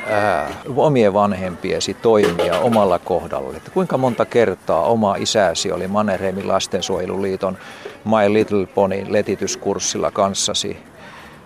ää, 0.09 0.49
omien 0.75 1.13
vanhempiesi 1.13 1.93
toimia 1.93 2.59
omalla 2.59 2.99
kohdalla. 2.99 3.57
Että 3.57 3.71
kuinka 3.71 3.97
monta 3.97 4.25
kertaa 4.25 4.83
oma 4.83 5.15
isäsi 5.15 5.71
oli 5.71 5.87
Mannerheimin 5.87 6.47
lastensuojeluliiton 6.47 7.57
My 8.05 8.33
Little 8.33 8.65
Pony 8.65 9.05
letityskurssilla 9.07 10.11
kanssasi 10.11 10.77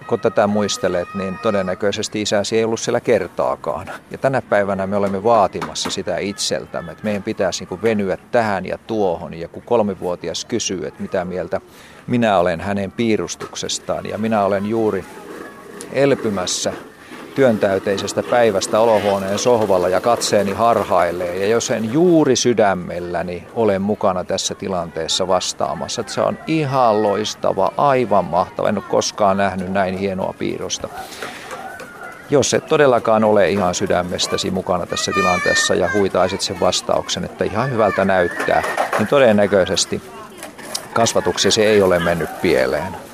kun 0.08 0.20
tätä 0.20 0.48
muistelet, 0.48 1.08
niin 1.14 1.40
todennäköisesti 1.42 2.22
isäsi 2.22 2.58
ei 2.58 2.64
ollut 2.64 2.80
siellä 2.80 3.00
kertaakaan. 3.00 3.92
Ja 4.12 4.18
tänä 4.18 4.42
päivänä 4.42 4.88
me 4.88 4.96
olemme 4.96 5.24
vaatimassa 5.24 5.90
sitä 5.90 6.18
itseltämme, 6.18 6.92
että 6.92 7.04
meidän 7.04 7.24
pitäisi 7.24 7.68
niin 7.70 7.82
venyä 7.82 8.18
tähän 8.32 8.66
ja 8.66 8.78
tuohon. 8.78 9.34
Ja 9.34 9.48
kun 9.48 9.64
kolmivuotias 9.64 10.46
kysyy, 10.46 10.88
että 10.88 11.02
mitä 11.02 11.26
mieltä 11.26 11.62
minä 12.08 12.38
olen 12.38 12.62
hänen 12.62 12.92
piirustuksestaan 12.92 14.06
ja 14.06 14.18
minä 14.18 14.44
olen 14.44 14.66
juuri 14.66 15.06
elpymässä 15.94 16.74
työntäyteisestä 17.38 18.24
päivästä 18.24 18.80
olohuoneen 18.80 19.40
sohvalla 19.40 19.90
ja 19.90 20.02
katseeni 20.02 20.52
harhailee. 20.52 21.36
Ja 21.36 21.48
jos 21.48 21.72
en 21.72 21.94
juuri 21.94 22.36
sydämelläni 22.36 23.48
ole 23.56 23.80
mukana 23.80 24.24
tässä 24.24 24.56
tilanteessa 24.56 25.28
vastaamassa, 25.28 26.02
että 26.02 26.14
se 26.14 26.22
on 26.22 26.38
ihan 26.48 27.04
loistava, 27.04 27.72
aivan 27.78 28.26
mahtava. 28.26 28.70
En 28.70 28.78
ole 28.78 28.84
koskaan 28.90 29.38
nähnyt 29.38 29.72
näin 29.72 29.98
hienoa 29.98 30.34
piirrosta. 30.40 30.90
Jos 32.30 32.54
et 32.54 32.66
todellakaan 32.66 33.24
ole 33.24 33.50
ihan 33.50 33.76
sydämestäsi 33.76 34.52
mukana 34.52 34.86
tässä 34.86 35.12
tilanteessa 35.12 35.76
ja 35.76 35.90
huitaisit 35.94 36.42
sen 36.42 36.60
vastauksen, 36.60 37.26
että 37.26 37.44
ihan 37.44 37.72
hyvältä 37.72 38.06
näyttää, 38.06 38.64
niin 38.98 39.08
todennäköisesti 39.08 40.02
kasvatuksesi 40.94 41.66
ei 41.66 41.82
ole 41.82 42.00
mennyt 42.00 42.42
pieleen. 42.42 43.07